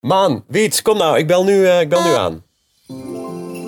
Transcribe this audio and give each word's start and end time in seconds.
Man, 0.00 0.44
Wiets, 0.46 0.82
kom 0.82 0.98
nou. 0.98 1.18
Ik 1.18 1.26
bel 1.26 1.44
nu, 1.44 1.66
eh, 1.66 1.80
ik 1.80 1.88
bel 1.88 2.02
nu 2.02 2.14
aan. 2.14 2.42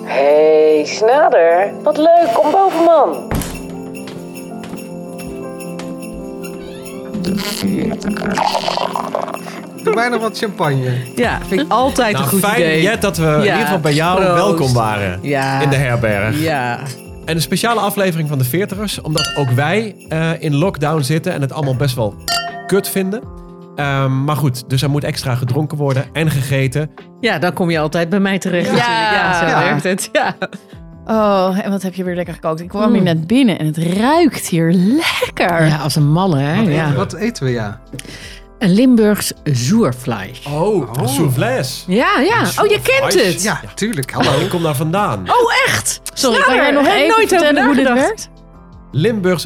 Hey, 0.05 0.83
Snader. 0.85 1.73
Wat 1.83 1.97
leuk, 1.97 2.29
kom 2.33 2.51
boven, 2.51 2.83
man. 2.83 3.31
Doe 9.83 9.93
mij 9.93 10.09
nog 10.09 10.21
wat 10.21 10.37
champagne. 10.37 10.91
Ja, 11.15 11.39
vind 11.47 11.61
ik 11.61 11.71
altijd 11.71 12.11
Nou, 12.13 12.23
een 12.23 12.29
goed 12.29 12.39
fijn, 12.39 12.55
idee. 12.61 12.81
Jet, 12.81 13.01
dat 13.01 13.17
we 13.17 13.25
in 13.25 13.41
ieder 13.41 13.55
geval 13.55 13.79
bij 13.79 13.93
jou 13.93 14.19
proost. 14.19 14.33
welkom 14.33 14.73
waren. 14.73 15.19
Ja. 15.21 15.61
In 15.61 15.69
de 15.69 15.75
herberg. 15.75 16.41
Ja. 16.41 16.79
En 17.25 17.35
een 17.35 17.41
speciale 17.41 17.79
aflevering 17.79 18.29
van 18.29 18.37
de 18.37 18.45
40ers, 18.45 19.01
omdat 19.01 19.33
ook 19.37 19.49
wij 19.49 19.95
eh, 20.09 20.31
in 20.39 20.55
lockdown 20.55 21.01
zitten 21.01 21.33
en 21.33 21.41
het 21.41 21.51
allemaal 21.51 21.75
best 21.75 21.95
wel 21.95 22.15
kut 22.67 22.89
vinden. 22.89 23.21
Ehm, 23.75 24.23
maar 24.23 24.35
goed, 24.35 24.69
dus 24.69 24.81
er 24.81 24.89
moet 24.89 25.03
extra 25.03 25.35
gedronken 25.35 25.77
worden 25.77 26.05
en 26.13 26.29
gegeten. 26.31 26.91
ja, 27.19 27.39
dan 27.39 27.53
kom 27.53 27.69
je 27.69 27.79
altijd 27.79 28.09
bij 28.09 28.19
mij 28.19 28.37
terecht 28.39 28.75
Ja. 28.75 29.39
zo 29.39 29.45
Ja. 29.45 29.59
werkt 29.63 29.83
het. 29.83 30.09
Ja. 30.11 30.35
Oh, 31.05 31.57
en 31.63 31.71
wat 31.71 31.81
heb 31.81 31.93
je 31.93 32.03
weer 32.03 32.15
lekker 32.15 32.33
gekookt. 32.33 32.59
Ik 32.59 32.67
kwam 32.67 32.87
Mm. 32.87 32.93
hier 32.93 33.03
net 33.03 33.27
binnen 33.27 33.59
en 33.59 33.65
het 33.65 33.77
ruikt 33.77 34.47
hier 34.47 34.71
lekker. 34.71 35.65
ja, 35.65 35.77
als 35.77 35.95
een 35.95 36.11
malle, 36.11 36.37
hè? 36.37 36.61
Ja. 36.61 36.93
Wat 36.93 37.13
eten 37.13 37.43
we, 37.43 37.51
ja? 37.51 37.79
Een 38.59 38.73
Limburgs 38.73 39.33
zoerfleisch. 39.43 40.45
Oh, 40.47 40.89
Oh. 41.01 41.35
Ja, 41.87 42.19
ja. 42.19 42.41
Oh, 42.61 42.69
je 42.69 42.79
kent 42.83 43.13
het. 43.23 43.43
Ja, 43.43 43.59
tuurlijk. 43.75 44.11
Hallo. 44.11 44.39
Ik 44.39 44.49
kom 44.49 44.63
daar 44.63 44.75
vandaan. 44.75 45.19
Oh, 45.19 45.53
echt? 45.67 46.01
Sorry, 46.13 46.35
Snader, 46.41 46.55
kan 46.55 46.63
jij 46.63 46.71
nog 46.71 46.87
even 46.87 47.07
nooit 47.07 47.13
over 47.13 47.27
vertellen 47.27 47.65
hoe 47.65 47.75
dit 47.75 47.87
werkt? 47.93 48.29
Limburgs 48.95 49.45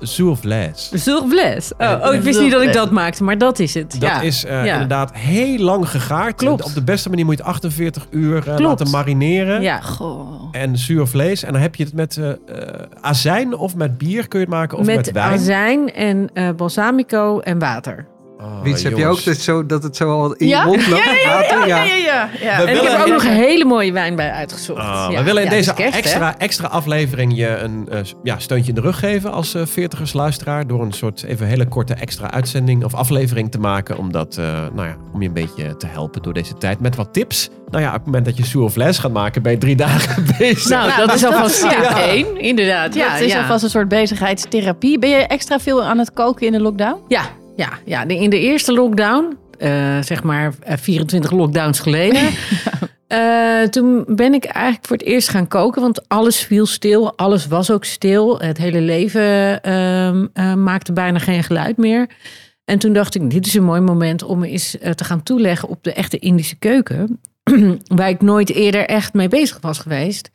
soufflés. 0.00 0.90
Zoerfles. 0.92 1.72
Oh, 1.78 2.02
oh, 2.04 2.14
ik 2.14 2.20
wist 2.20 2.40
niet 2.40 2.50
dat 2.52 2.62
ik 2.62 2.72
dat 2.72 2.90
maakte, 2.90 3.24
maar 3.24 3.38
dat 3.38 3.58
is 3.58 3.74
het. 3.74 3.90
Dat 3.90 4.00
ja. 4.00 4.20
is 4.20 4.44
eh, 4.44 4.64
Ja. 4.64 4.72
inderdaad 4.72 5.14
heel 5.14 5.58
lang 5.58 5.88
gegaard. 5.90 6.34
Klopt. 6.36 6.64
Op 6.64 6.74
de 6.74 6.82
beste 6.82 7.08
manier 7.08 7.24
moet 7.24 7.36
je 7.36 7.42
het 7.42 7.50
48 7.50 8.06
uur 8.10 8.48
eh, 8.48 8.58
laten 8.58 8.90
marineren. 8.90 9.62
Ja. 9.62 9.80
Goh. 9.80 10.48
En 10.52 10.76
zuur 10.78 11.06
vlees. 11.06 11.42
En 11.42 11.52
dan 11.52 11.62
heb 11.62 11.74
je 11.74 11.84
het 11.84 11.92
met 11.94 12.16
eh, 12.16 12.30
azijn 13.00 13.54
of 13.56 13.76
met 13.76 13.98
bier 13.98 14.28
kun 14.28 14.38
je 14.40 14.44
het 14.44 14.54
maken. 14.54 14.78
Of 14.78 14.86
met, 14.86 14.96
Met 14.96 15.10
wijn. 15.12 15.32
azijn 15.32 15.92
en 15.94 16.30
eh, 16.34 16.48
balsamico 16.56 17.38
en 17.40 17.58
water. 17.58 18.06
Oh, 18.40 18.62
Wiets, 18.62 18.82
heb 18.82 18.96
je 18.96 19.06
ook 19.06 19.24
dat, 19.24 19.36
zo, 19.36 19.66
dat 19.66 19.82
het 19.82 19.96
zo 19.96 20.10
al 20.10 20.32
in 20.34 20.46
Ja? 20.48 20.60
je 20.60 20.66
mond 20.66 20.86
loopt? 20.88 21.04
Ja, 21.04 21.12
ja, 21.12 21.40
ja, 21.42 21.66
ja, 21.66 21.84
ja, 21.84 21.94
ja, 21.94 22.28
ja. 22.40 22.56
We 22.56 22.62
En 22.62 22.68
ik 22.68 22.74
willen 22.74 22.90
heb 22.90 23.00
ook 23.00 23.06
in- 23.06 23.12
nog 23.12 23.22
een 23.24 23.30
hele 23.30 23.64
mooie 23.64 23.92
wijn 23.92 24.16
bij 24.16 24.30
uitgezocht. 24.30 24.80
Ah, 24.80 25.06
Ja. 25.10 25.18
We 25.18 25.24
willen 25.24 25.42
in 25.42 25.48
Ja, 25.50 25.54
deze 25.54 25.72
hè? 25.76 25.82
extra, 25.84 26.38
extra 26.38 26.68
aflevering 26.68 27.36
je 27.36 27.46
een 27.56 27.88
eh, 27.90 27.98
ja, 28.22 28.38
steuntje 28.38 28.68
in 28.68 28.74
de 28.74 28.80
rug 28.80 28.98
geven 28.98 29.32
als 29.32 29.54
eh 29.54 29.62
40ers 29.66 30.12
luisteraar. 30.12 30.66
Door 30.66 30.82
een 30.82 30.92
soort 30.92 31.22
even 31.22 31.46
hele 31.46 31.66
korte 31.68 31.94
extra 31.94 32.30
uitzending 32.30 32.84
of 32.84 32.94
aflevering 32.94 33.50
te 33.50 33.58
maken. 33.58 33.98
Omdat, 33.98 34.36
eh, 34.36 34.44
nou 34.74 34.88
ja, 34.88 34.96
om 35.12 35.20
je 35.22 35.28
een 35.28 35.34
beetje 35.34 35.76
te 35.76 35.86
helpen 35.86 36.22
door 36.22 36.32
deze 36.32 36.54
tijd. 36.54 36.80
Met 36.80 36.96
wat 36.96 37.12
tips. 37.12 37.48
Nou 37.70 37.82
ja, 37.82 37.88
op 37.88 37.94
het 37.94 38.04
moment 38.04 38.24
dat 38.24 38.36
je 38.36 38.44
soer 38.44 38.70
vlees 38.70 38.98
gaat 38.98 39.12
maken, 39.12 39.42
ben 39.42 39.52
je 39.52 39.58
drie 39.58 39.76
dagen 39.86 40.24
bezig. 40.38 40.68
Nou, 40.68 40.96
dat 41.06 41.14
is 41.14 41.24
alvast 41.24 41.54
stap 41.54 41.96
één, 41.96 42.40
inderdaad. 42.40 42.94
Ja, 42.94 43.10
het 43.10 43.20
is 43.20 43.32
ja. 43.32 43.40
alvast 43.40 43.62
een 43.64 43.70
soort 43.70 43.88
bezigheidstherapie. 43.88 44.98
Ben 44.98 45.10
je 45.10 45.16
extra 45.16 45.58
veel 45.58 45.84
aan 45.84 45.98
het 45.98 46.12
koken 46.12 46.46
in 46.46 46.52
de 46.52 46.60
lockdown? 46.60 46.96
Ja, 47.08 47.20
ja, 47.58 47.78
ja. 47.84 48.08
In 48.08 48.30
de 48.30 48.40
eerste 48.40 48.72
lockdown, 48.72 49.36
eh, 49.58 50.02
zeg 50.02 50.22
maar 50.22 50.54
eh, 50.62 50.76
24 50.76 51.30
lockdowns 51.30 51.80
geleden. 51.80 52.22
eh, 53.06 53.62
toen 53.62 54.04
ben 54.06 54.34
ik 54.34 54.44
eigenlijk 54.44 54.86
voor 54.86 54.96
het 54.96 55.06
eerst 55.06 55.28
gaan 55.28 55.48
koken, 55.48 55.82
want 55.82 56.08
alles 56.08 56.36
viel 56.40 56.66
stil. 56.66 57.16
Alles 57.16 57.46
was 57.46 57.70
ook 57.70 57.84
stil. 57.84 58.38
Het 58.38 58.58
hele 58.58 58.80
leven 58.80 59.62
ehm, 59.62 60.26
eh, 60.32 60.54
maakte 60.54 60.92
bijna 60.92 61.18
geen 61.18 61.44
geluid 61.44 61.76
meer. 61.76 62.06
En 62.64 62.78
toen 62.78 62.92
dacht 62.92 63.14
ik, 63.14 63.30
dit 63.30 63.46
is 63.46 63.54
een 63.54 63.64
mooi 63.64 63.80
moment 63.80 64.22
om 64.22 64.38
me 64.38 64.48
eens 64.48 64.78
eh, 64.78 64.92
te 64.92 65.04
gaan 65.04 65.22
toeleggen 65.22 65.68
op 65.68 65.84
de 65.84 65.92
echte 65.92 66.18
Indische 66.18 66.56
keuken. 66.56 67.20
waar 67.94 68.08
ik 68.08 68.20
nooit 68.20 68.50
eerder 68.50 68.86
echt 68.86 69.14
mee 69.14 69.28
bezig 69.28 69.58
was 69.60 69.78
geweest. 69.78 70.30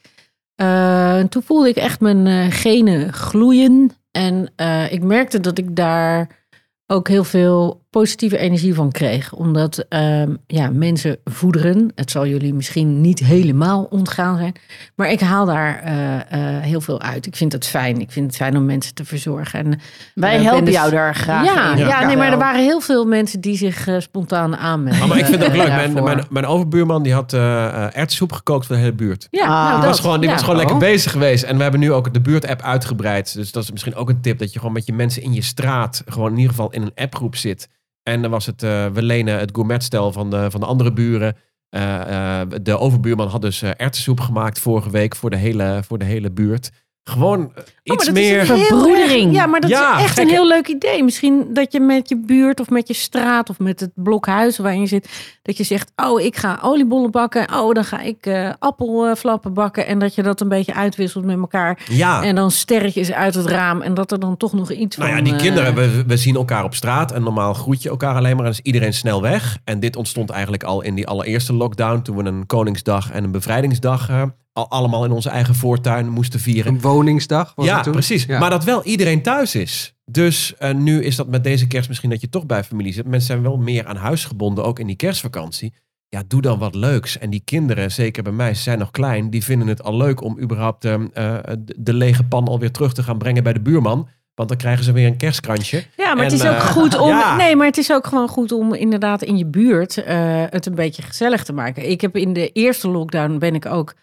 Eh, 0.55 1.19
toen 1.19 1.43
voelde 1.43 1.69
ik 1.69 1.75
echt 1.75 1.99
mijn 1.99 2.27
eh, 2.27 2.45
genen 2.49 3.14
gloeien. 3.14 3.92
En 4.11 4.52
eh, 4.55 4.92
ik 4.92 5.03
merkte 5.03 5.39
dat 5.39 5.58
ik 5.58 5.75
daar 5.75 6.42
ook 6.88 7.08
heel 7.08 7.23
veel 7.23 7.83
positieve 7.93 8.37
energie 8.37 8.73
van 8.73 8.92
kreeg. 8.92 9.33
Omdat 9.33 9.86
ehm, 9.89 10.36
ja, 10.48 10.70
mensen 10.70 11.17
voederen. 11.23 11.92
Het 11.95 12.11
zal 12.11 12.27
jullie 12.27 12.54
misschien 12.54 13.02
niet 13.02 13.20
helemaal 13.20 13.83
ontgaan 13.89 14.37
zijn. 14.37 14.55
Maar 14.95 15.11
ik 15.11 15.20
haal 15.20 15.45
daar 15.45 15.80
eh, 15.83 16.15
eh, 16.58 16.64
heel 16.64 16.81
veel 16.81 17.02
uit. 17.02 17.26
Ik 17.26 17.36
vind 17.36 17.52
het 17.52 17.67
fijn. 17.67 17.99
Ik 18.02 18.11
vind 18.11 18.26
het 18.26 18.36
fijn 18.36 18.58
om 18.58 18.65
mensen 18.65 18.93
te 18.93 19.05
verzorgen. 19.05 19.59
En, 19.65 19.80
Wij 20.15 20.36
eh, 20.37 20.43
helpen 20.43 20.65
dus- 20.65 20.73
jou 20.73 20.92
daar 20.92 21.15
graag 21.15 21.45
ja, 21.45 21.71
in. 21.71 21.77
ja, 21.77 21.87
Ja. 21.87 22.05
nee, 22.08 22.17
maar 22.17 22.31
er 22.31 22.37
waren 22.37 22.61
heel 22.61 22.80
veel 22.81 23.05
mensen 23.05 23.42
die 23.42 23.58
zich 23.58 23.87
spontaan 23.98 24.58
aanmelden. 24.58 24.99
Maar, 24.99 25.08
maar 25.08 25.17
ik 25.17 25.25
vind 25.25 25.42
het 25.42 25.48
ook 25.52 25.55
leuk. 25.58 25.67
Mijn, 25.67 26.04
mijn, 26.04 26.25
mijn 26.30 26.45
overbuurman 26.45 27.04
die 27.04 27.14
had 27.14 27.33
erwtensoep 27.33 28.31
gekookt 28.31 28.65
voor 28.65 28.75
de 28.75 28.81
hele 28.81 28.93
buurt. 28.93 29.27
Ja, 29.31 29.42
Ah. 29.43 29.49
nou, 29.49 29.71
Die 29.71 29.75
dat, 29.80 29.89
was 29.89 29.99
gewoon, 29.99 30.20
die 30.20 30.27
ja. 30.27 30.33
was 30.33 30.43
gewoon 30.43 30.58
lekker 30.58 30.75
Oh. 30.75 30.81
bezig 30.81 31.11
geweest. 31.11 31.43
En 31.43 31.55
we 31.58 31.61
hebben 31.61 31.80
nu 31.80 31.92
ook 31.92 32.14
de 32.14 32.21
buurt-app 32.21 32.61
uitgebreid. 32.61 33.33
Dus 33.33 33.52
dat 33.52 33.64
is 33.64 33.71
misschien 33.71 33.95
ook 33.95 34.10
een 34.10 34.21
tip. 34.21 34.39
Dat 34.39 34.54
je 34.54 34.60
gewoon 34.60 34.73
met 34.73 34.86
je 34.86 34.93
mensen 34.93 35.21
in 35.21 35.33
je 35.33 35.42
straat... 35.42 36.04
gewoon 36.08 36.31
in 36.31 36.37
ieder 36.37 36.49
geval 36.52 36.71
in 36.71 36.81
een 36.81 36.92
appgroep 36.95 37.36
zit. 37.36 37.70
En 38.03 38.21
dan 38.21 38.31
was 38.31 38.45
het... 38.45 38.64
eh, 38.64 38.87
we 38.87 39.02
lenen 39.02 39.39
het 39.39 39.49
gourmetstel 39.53 40.11
van 40.11 40.30
de, 40.30 40.52
van 40.52 40.59
de 40.59 40.65
andere 40.65 40.93
buren. 40.93 41.36
Eh, 41.69 42.41
eh, 42.41 42.47
de 42.61 42.77
overbuurman 42.77 43.27
had 43.27 43.41
dus 43.41 43.64
uh, 43.64 43.71
gemaakt 44.03 44.59
vorige 44.59 44.89
week... 44.89 45.15
voor 45.15 45.30
de 45.30 45.37
hele, 45.37 45.81
voor 45.86 45.97
de 45.97 46.05
hele 46.05 46.31
buurt. 46.31 46.71
Gewoon 47.03 47.52
eh, 47.55 47.64
Oh, 47.86 47.97
maar 47.97 48.08
iets 48.08 48.11
meer... 48.11 48.41
heel 48.41 48.58
Verbroedering. 48.58 49.33
Ja, 49.33 49.45
maar 49.45 49.61
dat 49.61 49.69
Ja, 49.69 49.97
is 49.97 50.03
echt 50.03 50.14
gek, 50.14 50.23
een 50.23 50.30
heel 50.30 50.47
leuk 50.47 50.67
idee. 50.67 51.03
Misschien 51.03 51.45
dat 51.53 51.71
je 51.71 51.80
met 51.80 52.09
je 52.09 52.17
buurt 52.17 52.59
of 52.59 52.69
met 52.69 52.87
je 52.87 52.93
straat 52.93 53.49
of 53.49 53.59
met 53.59 53.80
het 53.80 53.91
blok 53.95 54.25
huizen 54.25 54.64
waarin 54.64 54.81
je 54.81 54.87
zit, 54.87 55.09
dat 55.42 55.58
je 55.58 55.63
zegt, 55.63 55.92
oh, 55.95 56.21
ik 56.21 56.36
ga 56.36 56.59
oliebollen 56.61 57.11
bakken. 57.11 57.53
Oh, 57.53 57.73
dan 57.73 57.83
ga 57.86 57.99
ik 57.99 58.25
eh, 58.25 58.49
appelflappen 58.59 59.53
bakken. 59.53 59.87
En 59.87 59.99
dat 59.99 60.15
je 60.15 60.23
dat 60.23 60.42
een 60.42 60.49
beetje 60.49 60.73
uitwisselt 60.73 61.25
met 61.25 61.37
elkaar. 61.37 61.80
Ja. 61.89 62.23
En 62.23 62.36
dan 62.36 62.52
sterretjes 62.52 63.11
uit 63.11 63.36
het 63.36 63.45
raam. 63.45 63.81
En 63.81 63.93
dat 63.93 64.11
er 64.11 64.19
dan 64.19 64.37
toch 64.37 64.53
nog 64.53 64.71
iets 64.71 64.97
Nou 64.97 65.09
ja, 65.09 65.15
van... 65.15 65.23
die 65.23 65.33
eh, 65.33 65.39
kinderen, 65.39 65.75
we, 65.75 66.03
we 66.08 66.17
zien 66.17 66.36
elkaar 66.36 66.63
op 66.63 66.75
straat 66.75 67.11
en 67.11 67.23
normaal 67.23 67.53
groet 67.53 67.83
je 67.83 67.89
elkaar 67.89 68.15
alleen 68.15 68.36
maar 68.36 68.45
en 68.45 68.52
is 68.52 68.59
iedereen 68.59 68.93
snel 68.93 69.21
weg. 69.21 69.58
En 69.63 69.80
dit 69.80 69.95
ontstond 69.95 70.30
eigenlijk 70.30 70.63
al 70.63 70.81
in 70.81 70.95
die 70.95 71.08
allereerste 71.08 71.53
lockdown, 71.53 72.02
toen 72.02 72.15
we 72.15 72.23
een 72.23 72.45
Koningsdag 72.45 73.11
en 73.11 73.23
een 73.23 73.31
Bevrijdingsdag 73.31 74.09
eh, 74.09 74.23
al 74.53 74.69
allemaal 74.69 75.05
in 75.05 75.11
onze 75.11 75.30
eigen 75.30 75.55
voortuin 75.55 76.09
moesten 76.09 76.39
vieren. 76.39 76.73
Een 76.73 76.81
woningsdag 76.81 77.52
was 77.55 77.65
Ja, 77.65 77.73
het 77.75 77.83
toen? 77.83 77.93
precies. 77.93 78.25
Ja. 78.25 78.39
Maar 78.39 78.49
dat 78.49 78.64
wel 78.64 78.83
iedereen 78.83 79.21
thuis 79.21 79.55
is. 79.55 79.95
Dus 80.05 80.55
eh, 80.58 80.73
nu 80.73 81.03
is 81.03 81.15
dat 81.15 81.27
met 81.27 81.43
deze 81.43 81.67
kerst 81.67 81.87
misschien 81.87 82.09
dat 82.09 82.21
je 82.21 82.30
toch 82.30 82.45
bij 82.45 82.63
familie 82.63 82.93
zit. 82.93 83.05
Mensen 83.08 83.27
zijn 83.27 83.42
wel 83.42 83.58
meer 83.58 83.86
aan 83.86 83.95
huis 83.95 84.25
gebonden, 84.25 84.63
ook 84.65 84.80
in 84.80 84.87
die 84.87 84.95
kerstvakantie. 84.95 85.73
Ja, 86.09 86.23
doe 86.27 86.42
dan 86.42 86.59
wat 86.59 86.75
leuks. 86.75 87.17
En 87.17 87.30
die 87.30 87.42
kinderen, 87.45 87.92
zeker 87.92 88.23
bij 88.23 88.31
mij, 88.31 88.53
ze 88.53 88.61
zijn 88.61 88.80
nog 88.80 88.92
klein, 88.92 89.30
die 89.30 89.43
vinden 89.43 89.67
het 89.67 89.83
al 89.83 89.97
leuk 89.97 90.21
om 90.21 90.39
überhaupt 90.39 90.86
eh, 90.86 90.93
eh, 90.93 91.37
de- 91.59 91.75
de 91.77 91.93
lege 91.93 92.23
pan 92.23 92.47
alweer 92.47 92.71
terug 92.71 92.93
te 92.93 93.03
gaan 93.03 93.17
brengen 93.17 93.43
bij 93.43 93.53
de 93.53 93.61
buurman. 93.61 94.08
Want 94.36 94.49
dan 94.49 94.58
krijgen 94.58 94.83
ze 94.83 94.92
weer 94.92 95.08
een 95.08 95.17
kerstkrantje. 95.17 95.83
Ja, 95.97 96.13
maar 96.15 96.23
het 96.23 96.33
is 96.33 96.42
ook 96.45 96.47
eh, 96.55 96.59
goed 96.65 96.97
om. 96.99 97.08
ja. 97.08 97.36
Nee, 97.36 97.55
maar 97.55 97.67
het 97.67 97.77
is 97.77 97.92
ook 97.92 98.08
gewoon 98.08 98.27
goed 98.27 98.52
om 98.52 98.73
inderdaad 98.73 99.21
in 99.21 99.37
je 99.37 99.45
buurt 99.45 99.97
eh, 100.03 100.43
het 100.49 100.65
een 100.65 100.75
beetje 100.75 101.02
gezellig 101.02 101.43
te 101.43 101.53
maken. 101.53 101.89
Ik 101.89 102.02
heb 102.02 102.15
in 102.17 102.33
de 102.33 102.52
eerste 102.52 102.87
lockdown 102.89 103.37
ben 103.37 103.55
ik 103.55 103.65
ook 103.65 103.93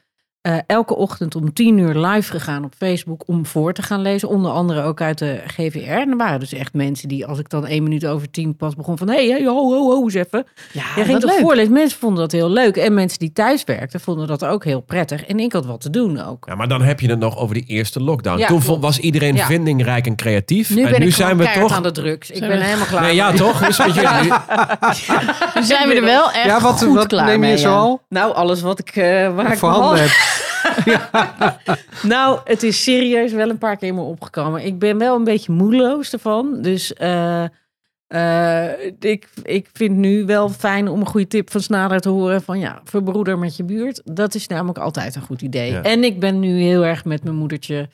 eh, 0.42 0.56
elke 0.66 0.96
ochtend 0.96 1.34
om 1.34 1.52
tien 1.52 1.78
uur 1.78 1.94
live 1.94 2.30
gegaan 2.30 2.64
op 2.64 2.72
Facebook 2.78 3.22
om 3.26 3.46
voor 3.46 3.72
te 3.72 3.82
gaan 3.82 4.00
lezen. 4.02 4.28
Onder 4.28 4.50
andere 4.50 4.82
ook 4.82 5.00
uit 5.00 5.18
de 5.18 5.40
GVR. 5.46 5.90
En 5.90 6.10
er 6.10 6.16
waren 6.16 6.40
dus 6.40 6.52
echt 6.52 6.72
mensen 6.74 7.08
die, 7.08 7.26
als 7.26 7.38
ik 7.38 7.48
dan 7.48 7.66
één 7.66 7.82
minuut 7.82 8.06
over 8.06 8.30
tien 8.30 8.56
pas 8.56 8.74
begon 8.74 8.98
van... 8.98 9.08
hé, 9.08 9.28
hey, 9.30 9.44
ho, 9.44 9.54
ho, 9.54 9.84
ho, 9.90 10.02
eens 10.02 10.14
even. 10.14 10.46
Ja, 10.72 10.82
ging 10.82 11.20
toch 11.20 11.38
voorlezen. 11.38 11.72
Mensen 11.72 11.98
vonden 11.98 12.18
dat 12.20 12.32
heel 12.32 12.50
leuk. 12.50 12.76
En 12.76 12.94
mensen 12.94 13.18
die 13.18 13.32
thuis 13.32 13.64
werkten 13.64 14.00
vonden 14.00 14.26
dat 14.26 14.44
ook 14.44 14.64
heel 14.64 14.80
prettig. 14.80 15.24
En 15.24 15.40
ik 15.40 15.52
had 15.52 15.66
wat 15.66 15.80
te 15.80 15.90
doen 15.90 16.20
ook. 16.24 16.44
Ja, 16.48 16.54
maar 16.54 16.68
dan 16.68 16.82
heb 16.82 17.00
je 17.00 17.10
het 17.10 17.18
nog 17.18 17.38
over 17.38 17.54
die 17.54 17.64
eerste 17.66 18.00
lockdown. 18.02 18.38
Ja, 18.38 18.46
Toen 18.46 18.62
klopt. 18.62 18.82
was 18.82 18.98
iedereen 18.98 19.34
Ja. 19.34 19.46
vindingrijk 19.46 20.06
en 20.06 20.16
creatief. 20.16 20.70
Nu 20.70 20.82
en 20.82 20.90
ben 20.90 21.00
nu 21.00 21.06
ik 21.06 21.14
zijn 21.14 21.36
we 21.36 21.50
toch. 21.60 21.72
aan 21.72 21.82
de 21.82 21.90
drugs. 21.92 22.30
Ik 22.30 22.36
Zijn 22.36 22.48
ben 22.50 22.58
we- 22.58 22.64
helemaal 22.64 22.86
klaar. 22.86 23.02
Nee, 23.02 23.14
ja, 23.14 23.32
toch? 23.32 23.58
Dus 23.66 23.76
je, 23.76 23.82
Nu 25.54 25.62
zijn 25.72 25.88
we 25.88 25.94
er 25.94 26.02
wel 26.02 26.30
echt 26.32 26.44
Ja, 26.44 26.60
wat, 26.60 26.82
goed 26.82 26.94
wat 26.94 27.06
klaar 27.06 27.24
neem 27.24 27.34
je 27.34 27.38
mee, 27.48 27.56
zo 27.58 27.68
ja. 27.68 27.74
al 27.76 28.02
Nou, 28.08 28.34
alles 28.34 28.60
wat 28.60 28.78
ik, 28.78 28.88
eh 28.96 29.34
waar 29.34 29.52
ik 29.52 29.58
voorhanden 29.58 30.00
hebt? 30.00 30.28
Nou, 32.02 32.40
het 32.44 32.62
is 32.62 32.82
serieus 32.82 33.32
wel 33.32 33.50
een 33.50 33.58
paar 33.58 33.76
keer 33.76 33.88
in 33.88 33.94
me 33.94 34.00
opgekomen. 34.00 34.64
Ik 34.64 34.78
ben 34.78 34.98
wel 34.98 35.16
een 35.16 35.24
beetje 35.24 35.52
moedeloos 35.52 36.12
ervan. 36.12 36.62
Dus 36.62 36.92
eh, 36.92 37.44
eh, 38.06 38.92
ik, 38.98 39.28
ik 39.42 39.68
vind 39.72 39.96
nu 39.96 40.24
wel 40.24 40.48
fijn 40.48 40.88
om 40.88 41.00
een 41.00 41.06
goede 41.06 41.26
tip 41.26 41.50
van 41.50 41.60
Snader 41.60 42.00
te 42.00 42.08
horen. 42.08 42.42
Van 42.42 42.58
ja, 42.58 42.80
verbroeder 42.84 43.38
met 43.38 43.56
je 43.56 43.64
buurt. 43.64 44.02
Dat 44.04 44.34
is 44.34 44.46
namelijk 44.46 44.78
altijd 44.78 45.14
een 45.14 45.22
goed 45.22 45.42
idee. 45.42 45.70
Ja. 45.70 45.82
En 45.82 46.04
ik 46.04 46.20
ben 46.20 46.40
nu 46.40 46.60
heel 46.60 46.84
erg 46.84 47.04
met 47.04 47.24
mijn 47.24 47.36
moedertje 47.36 47.88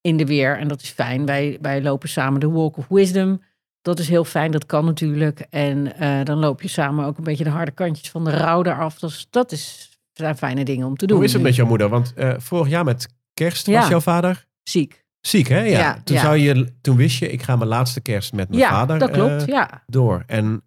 in 0.00 0.16
de 0.16 0.26
weer. 0.26 0.58
En 0.58 0.68
dat 0.68 0.82
is 0.82 0.90
fijn. 0.90 1.26
Wij, 1.26 1.58
wij 1.60 1.82
lopen 1.82 2.08
samen 2.08 2.40
de 2.40 2.50
Walk 2.50 2.76
of 2.76 2.86
Wisdom. 2.88 3.40
Dat 3.82 3.98
is 3.98 4.08
heel 4.08 4.24
fijn, 4.24 4.50
dat 4.50 4.66
kan 4.66 4.84
natuurlijk. 4.84 5.46
En 5.50 5.98
eh, 5.98 6.24
dan 6.24 6.38
loop 6.38 6.62
je 6.62 6.68
samen 6.68 7.04
ook 7.04 7.18
een 7.18 7.24
beetje 7.24 7.44
de 7.44 7.50
harde 7.50 7.70
kantjes 7.70 8.10
van 8.10 8.24
de 8.24 8.30
rouw 8.30 8.64
eraf. 8.64 8.98
Dus 8.98 9.26
dat 9.30 9.52
is, 9.52 9.95
zijn 10.18 10.36
fijne 10.36 10.64
dingen 10.64 10.86
om 10.86 10.96
te 10.96 11.06
doen. 11.06 11.16
hoe 11.16 11.26
is 11.26 11.32
het 11.32 11.42
met 11.42 11.54
jouw 11.54 11.66
moeder? 11.66 11.88
Want 11.88 12.14
eh, 12.14 12.34
vorig 12.38 12.68
jaar 12.68 12.84
met 12.84 13.08
kerst 13.34 13.66
Ja. 13.66 13.80
was 13.80 13.88
jouw 13.88 14.00
vader 14.00 14.46
Ziek. 14.62 15.04
ziek, 15.20 15.46
hè? 15.48 15.60
Ja. 15.60 15.78
Ja, 15.78 16.00
toen. 16.04 16.18
Zou 16.18 16.36
je, 16.36 16.72
toen 16.80 16.96
wist 16.96 17.18
je, 17.18 17.28
ik 17.30 17.42
ga 17.42 17.56
mijn 17.56 17.68
laatste 17.68 18.00
kerst 18.00 18.32
met 18.32 18.48
mijn 18.48 18.60
Ja, 18.60 18.68
vader 18.70 18.98
dat 18.98 19.10
klopt. 19.10 19.40
eh, 19.42 19.46
ja. 19.46 19.82
door. 19.86 20.22
En 20.26 20.62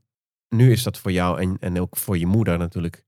nu 0.55 0.71
is 0.71 0.83
dat 0.83 0.97
voor 0.97 1.11
jou 1.11 1.41
en, 1.41 1.57
en 1.59 1.79
ook 1.79 1.97
voor 1.97 2.17
je 2.17 2.25
moeder 2.25 2.57
natuurlijk 2.57 3.05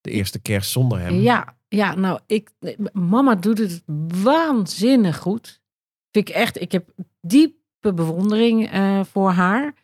de 0.00 0.10
eerste 0.10 0.40
kerst 0.40 0.70
zonder 0.70 0.98
hem. 1.00 1.14
Ja, 1.14 1.56
ja, 1.68 1.94
nou, 1.94 2.20
ik, 2.26 2.50
mama 2.92 3.34
doet 3.34 3.58
het 3.58 3.82
waanzinnig 4.22 5.18
goed. 5.18 5.60
Vind 6.10 6.28
ik 6.28 6.34
echt, 6.34 6.60
ik 6.60 6.72
heb 6.72 6.88
diepe 7.20 7.92
bewondering 7.94 8.70
eh, 8.70 9.00
voor 9.04 9.30
haar. 9.30 9.74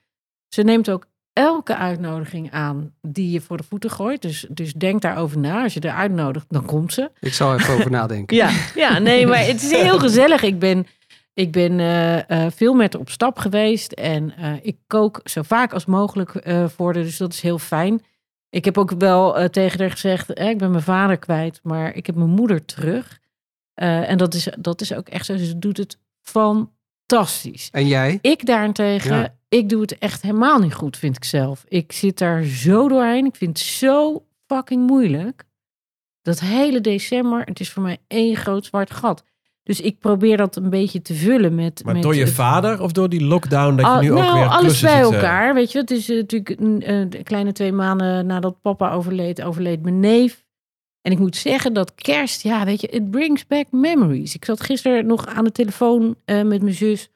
Ze 0.49 0.63
neemt 0.63 0.91
ook 0.91 1.07
elke 1.39 1.77
uitnodiging 1.77 2.51
aan 2.51 2.95
die 3.01 3.31
je 3.31 3.41
voor 3.41 3.57
de 3.57 3.63
voeten 3.63 3.91
gooit. 3.91 4.23
Dus, 4.23 4.47
dus 4.49 4.73
denk 4.73 5.03
daarover 5.03 5.39
na. 5.39 5.63
Als 5.63 5.75
je 5.75 5.81
er 5.81 5.93
uitnodigt, 5.93 6.47
dan 6.49 6.65
komt 6.65 6.93
ze. 6.93 7.11
Ik 7.21 7.35
zal 7.35 7.55
even 7.55 7.75
over 7.75 7.91
nadenken. 7.91 8.37
Ja, 8.37 8.51
ja, 8.75 8.99
nee, 8.99 9.27
maar 9.27 9.47
het 9.47 9.63
is 9.63 9.71
heel 9.71 9.99
gezellig. 9.99 10.43
Ik 10.43 10.59
ben, 10.59 10.87
ik 11.35 11.53
ben 11.53 11.81
eh, 11.81 12.31
eh, 12.31 12.53
veel 12.53 12.75
met 12.75 12.95
op 12.95 13.11
stap 13.11 13.39
geweest 13.39 13.93
en 13.93 14.37
eh, 14.37 14.53
ik 14.63 14.77
kook 14.87 15.21
zo 15.25 15.43
vaak 15.43 15.73
als 15.73 15.87
mogelijk 15.87 16.31
voor 16.77 16.95
haar, 16.95 17.03
dus 17.03 17.17
dat 17.17 17.33
is 17.33 17.41
heel 17.41 17.59
fijn. 17.59 18.03
Ik 18.51 18.65
heb 18.65 18.79
ook 18.79 18.91
wel 18.91 19.49
tegen 19.49 19.81
haar 19.81 19.91
gezegd, 19.91 20.33
eh, 20.33 20.49
ik 20.49 20.59
ben 20.59 20.71
mijn 20.71 20.83
vader 20.83 21.19
kwijt, 21.19 21.61
maar 21.63 21.95
ik 21.95 22.07
heb 22.07 22.15
mijn 22.15 22.31
moeder 22.31 22.65
terug. 22.65 23.19
En 23.75 24.19
dat 24.19 24.35
is, 24.35 24.49
dat 24.59 24.81
is 24.81 24.95
ook 24.95 25.09
echt 25.09 25.27
zo. 25.27 25.37
Ze 25.37 25.59
doet 25.59 25.77
het 25.77 25.99
fantastisch. 27.09 27.69
En 27.73 27.87
jij? 27.87 28.19
Ik 28.23 28.47
daarentegen, 28.47 29.17
Ja. 29.17 29.35
ik 29.49 29.69
doe 29.69 29.81
het 29.81 29.99
echt 29.99 30.23
helemaal 30.23 30.59
niet 30.59 30.75
goed, 30.75 30.97
vind 30.97 31.17
ik 31.17 31.25
zelf. 31.25 31.65
Ik 31.69 31.93
zit 31.93 32.19
daar 32.19 32.43
zo 32.45 32.89
doorheen. 32.89 33.27
Ik 33.27 33.37
vind 33.37 33.59
het 33.59 33.67
zo 33.67 34.25
fucking 34.47 34.87
moeilijk. 34.87 35.45
Dat 36.23 36.41
hele 36.41 36.81
december, 36.81 37.43
het 37.45 37.61
is 37.61 37.71
voor 37.71 37.83
mij 37.83 37.99
één 38.07 38.37
groot 38.37 38.65
zwart 38.65 38.91
gat. 38.91 39.25
Dus 39.63 39.81
ik 39.81 39.99
probeer 39.99 40.37
dat 40.37 40.57
een 40.57 40.71
beetje 40.71 41.03
te 41.03 41.15
vullen 41.15 41.55
met... 41.55 41.83
Maar 41.85 41.95
met 41.95 42.03
door 42.03 42.15
je 42.15 42.25
het- 42.25 42.33
vader 42.33 42.83
of 42.83 42.93
door 42.93 43.09
die 43.09 43.25
lockdown 43.25 43.77
dat 43.77 43.87
je 43.87 43.93
Al- 43.93 44.01
nu 44.01 44.13
ook 44.13 44.19
nou, 44.19 44.39
weer 44.39 44.49
alles 44.49 44.81
bij 44.81 44.93
eh, 44.93 45.01
elkaar. 45.01 45.55
Weet 45.55 45.73
je, 45.73 45.79
het 45.79 45.91
is 45.91 46.09
eh, 46.11 46.17
natuurlijk 46.17 46.61
een 46.61 46.83
eh, 46.83 47.05
de 47.09 47.23
kleine 47.23 47.53
twee 47.53 47.73
maanden 47.73 48.27
nadat 48.27 48.61
papa 48.61 48.93
overleed, 48.93 49.43
overleed 49.43 49.83
mijn 49.83 50.01
neef. 50.01 50.47
En 51.09 51.15
ik 51.15 51.21
moet 51.21 51.37
zeggen 51.37 51.73
dat 51.73 51.95
kerst, 51.95 52.43
ja, 52.43 52.65
weet 52.65 52.81
je, 52.81 52.87
it 52.87 53.11
brings 53.11 53.47
back 53.47 53.67
memories. 53.71 54.35
Ik 54.35 54.45
zat 54.45 54.61
gisteren 54.61 55.07
nog 55.07 55.27
aan 55.27 55.45
de 55.45 55.53
telefoon 55.53 56.17
eh, 56.25 56.43
met 56.43 56.63
mijn 56.63 56.75
zus. 56.75 57.09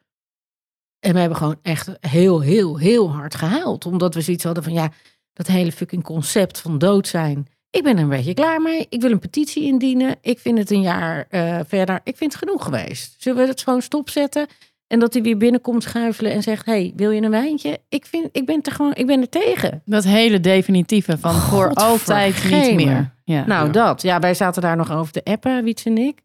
En 0.99 1.13
we 1.13 1.19
hebben 1.19 1.37
gewoon 1.37 1.59
echt 1.61 1.89
heel, 1.99 2.41
heel, 2.41 2.77
heel 2.77 3.11
hard 3.11 3.35
gehuild. 3.35 3.85
Omdat 3.85 4.13
we 4.13 4.21
zoiets 4.21 4.43
hadden 4.43 4.63
van, 4.63 4.73
ja, 4.73 4.91
dat 5.33 5.47
hele 5.47 5.71
fucking 5.71 6.03
concept 6.03 6.59
van 6.59 6.77
dood 6.77 7.07
zijn. 7.07 7.47
Ik 7.69 7.83
ben 7.83 7.97
er 7.97 8.03
een 8.03 8.09
beetje 8.09 8.33
klaar 8.33 8.61
mee. 8.61 8.85
Ik 8.89 9.01
wil 9.01 9.11
een 9.11 9.19
petitie 9.19 9.63
indienen. 9.63 10.15
Ik 10.21 10.39
vind 10.39 10.57
het 10.57 10.71
een 10.71 10.81
jaar 10.81 11.27
eh, 11.29 11.59
verder. 11.67 11.99
Ik 12.03 12.17
vind 12.17 12.33
het 12.33 12.43
genoeg 12.43 12.63
geweest. 12.63 13.15
Zullen 13.17 13.43
we 13.43 13.47
het 13.47 13.61
gewoon 13.61 13.81
stopzetten? 13.81 14.47
En 14.87 14.99
dat 14.99 15.13
hij 15.13 15.21
weer 15.21 15.37
binnenkomt 15.37 15.83
schuifelen 15.83 16.31
en 16.31 16.43
zegt: 16.43 16.65
Hey, 16.65 16.93
wil 16.95 17.11
je 17.11 17.21
een 17.21 17.29
wijntje? 17.31 17.79
Ik, 17.89 18.05
vind, 18.05 18.29
ik, 18.31 18.45
ben, 18.45 18.61
er 18.61 18.71
gewoon, 18.71 18.93
ik 18.93 19.05
ben 19.05 19.21
er 19.21 19.29
tegen. 19.29 19.81
Dat 19.85 20.03
hele 20.03 20.39
definitieve 20.39 21.17
van 21.17 21.33
voor 21.35 21.73
altijd 21.73 22.43
niet 22.43 22.75
meer. 22.75 23.13
Ja. 23.23 23.45
Nou, 23.45 23.65
Ja. 23.65 23.71
dat. 23.71 24.01
Ja, 24.01 24.19
wij 24.19 24.33
zaten 24.33 24.61
daar 24.61 24.75
nog 24.77 24.91
over 24.91 25.13
te 25.13 25.23
appen, 25.23 25.63
Wiets 25.63 25.85
en 25.85 25.97
ik. 25.97 26.21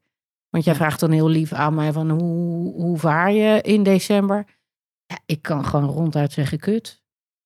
Want 0.50 0.64
jij 0.64 0.74
vraagt 0.74 1.00
dan 1.00 1.10
heel 1.10 1.28
lief 1.28 1.52
aan 1.52 1.74
mij: 1.74 1.92
van 1.92 2.10
hoe, 2.10 2.72
hoe 2.74 2.98
vaar 2.98 3.32
je 3.32 3.60
in 3.62 3.82
december? 3.82 4.44
Ja, 5.06 5.18
ik 5.26 5.42
kan 5.42 5.64
gewoon 5.64 5.88
ronduit 5.90 6.32
zeggen: 6.32 6.58
kut. 6.58 6.97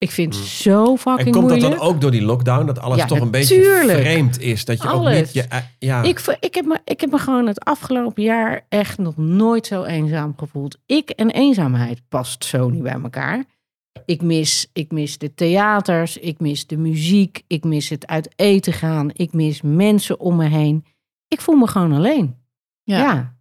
Ik 0.02 0.10
vind 0.10 0.34
het 0.34 0.44
zo 0.44 0.96
fucking 0.96 1.26
En 1.26 1.32
komt 1.32 1.48
dat 1.48 1.58
moeilijk. 1.58 1.80
dan 1.80 1.88
ook 1.90 2.00
door 2.00 2.10
die 2.10 2.22
lockdown? 2.22 2.66
Dat 2.66 2.78
alles 2.78 2.98
Ja, 2.98 3.06
toch 3.06 3.20
een 3.20 3.30
beetje 3.30 3.62
vreemd 3.86 4.40
is? 4.40 4.64
Dat 4.64 4.82
je 4.82 4.88
ook 4.90 5.08
niet... 5.08 5.32
Je, 5.32 5.42
eh, 5.42 5.58
ja. 5.78 6.02
Ik, 6.02 6.20
vo- 6.20 6.34
ik, 6.40 6.54
heb 6.54 6.64
me, 6.64 6.80
ik 6.84 7.00
heb 7.00 7.10
me 7.10 7.18
gewoon 7.18 7.46
het 7.46 7.60
afgelopen 7.64 8.22
jaar 8.22 8.66
echt 8.68 8.98
nog 8.98 9.16
nooit 9.16 9.66
zo 9.66 9.84
eenzaam 9.84 10.34
gevoeld. 10.36 10.78
Ik 10.86 11.10
en 11.10 11.30
eenzaamheid 11.30 12.00
past 12.08 12.44
zo 12.44 12.68
niet 12.70 12.82
bij 12.82 12.92
elkaar. 13.02 13.44
Ik 14.04 14.22
mis, 14.22 14.68
ik 14.72 14.90
mis 14.92 15.18
de 15.18 15.34
theaters, 15.34 16.16
ik 16.18 16.40
mis 16.40 16.66
de 16.66 16.76
muziek, 16.76 17.42
ik 17.46 17.64
mis 17.64 17.88
het 17.88 18.06
uit 18.06 18.32
eten 18.36 18.72
gaan, 18.72 19.10
ik 19.12 19.32
mis 19.32 19.60
mensen 19.62 20.20
om 20.20 20.36
me 20.36 20.48
heen. 20.48 20.84
Ik 21.28 21.40
voel 21.40 21.56
me 21.56 21.66
gewoon 21.66 21.92
alleen. 21.92 22.36
Ja. 22.82 22.98
Ja. 22.98 23.36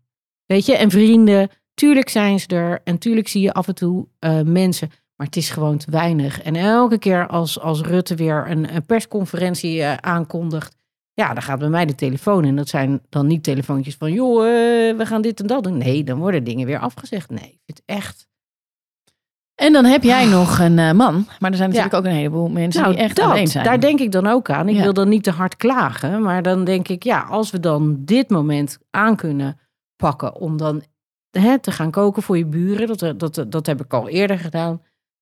Weet 0.45 0.65
je, 0.65 0.75
en 0.77 0.89
vrienden, 0.91 1.49
tuurlijk 1.73 2.09
zijn 2.09 2.39
ze 2.39 2.47
er 2.47 2.81
en 2.83 2.97
tuurlijk 2.97 3.27
zie 3.27 3.41
je 3.41 3.53
af 3.53 3.67
en 3.67 3.75
toe 3.75 4.07
eh, 4.19 4.41
mensen, 4.41 4.89
maar 5.21 5.29
het 5.29 5.39
is 5.39 5.49
gewoon 5.49 5.77
te 5.77 5.91
weinig. 5.91 6.41
En 6.41 6.55
elke 6.55 6.97
keer 6.97 7.27
als, 7.27 7.59
als 7.59 7.81
Rutte 7.81 8.15
weer 8.15 8.45
een, 8.49 8.75
een 8.75 8.85
persconferentie 8.85 9.81
eh, 9.83 9.93
aankondigt, 9.95 10.75
ja, 11.13 11.33
dan 11.33 11.43
gaat 11.43 11.59
bij 11.59 11.69
mij 11.69 11.85
de 11.85 11.95
telefoon. 11.95 12.43
En 12.45 12.55
dat 12.55 12.67
zijn 12.69 13.01
dan 13.09 13.27
niet 13.27 13.43
telefoontjes 13.43 13.95
van, 13.95 14.11
joh, 14.13 14.45
eh, 14.47 14.97
we 14.97 15.05
gaan 15.05 15.21
dit 15.21 15.39
en 15.39 15.47
dat 15.47 15.63
doen. 15.63 15.77
Nee, 15.77 16.03
dan 16.03 16.17
worden 16.19 16.43
dingen 16.43 16.65
weer 16.65 16.79
afgezegd. 16.79 17.29
Nee, 17.29 17.39
ik 17.39 17.59
vind 17.65 17.77
het 17.77 17.81
echt... 17.85 18.27
En 19.55 19.73
dan 19.73 19.85
heb 19.85 20.03
jij 20.03 20.25
nog 20.25 20.59
een 20.59 20.79
eh, 20.79 20.91
man. 20.91 21.27
Maar 21.39 21.51
er 21.51 21.57
zijn 21.57 21.69
natuurlijk 21.69 21.93
Ja. 21.93 21.97
ook 21.99 22.05
een 22.05 22.19
heleboel 22.19 22.49
mensen 22.49 22.81
Nou, 22.81 22.93
die 22.93 23.03
echt 23.03 23.15
dat, 23.15 23.25
alleen 23.29 23.47
zijn. 23.47 23.65
daar 23.65 23.79
denk 23.79 23.99
ik 23.99 24.11
dan 24.11 24.27
ook 24.27 24.49
aan. 24.49 24.69
Ik 24.69 24.75
Ja. 24.75 24.81
wil 24.83 24.93
dan 24.93 25.09
niet 25.09 25.23
te 25.23 25.31
hard 25.31 25.55
klagen. 25.55 26.21
Maar 26.21 26.41
dan 26.43 26.63
denk 26.63 26.87
ik, 26.87 27.03
ja, 27.03 27.21
als 27.21 27.51
we 27.51 27.59
dan 27.59 27.97
dit 28.05 28.29
moment 28.29 28.77
aan 28.89 29.15
kunnen 29.15 29.59
pakken... 29.95 30.35
om 30.35 30.57
dan 30.57 30.83
hè, 31.31 31.59
te 31.59 31.71
gaan 31.71 31.91
koken 31.91 32.23
voor 32.23 32.37
je 32.37 32.45
buren. 32.45 32.87
Dat, 32.97 33.19
dat, 33.19 33.45
dat 33.51 33.65
heb 33.65 33.81
ik 33.83 33.93
al 33.93 34.09
eerder 34.09 34.39
gedaan. 34.39 34.81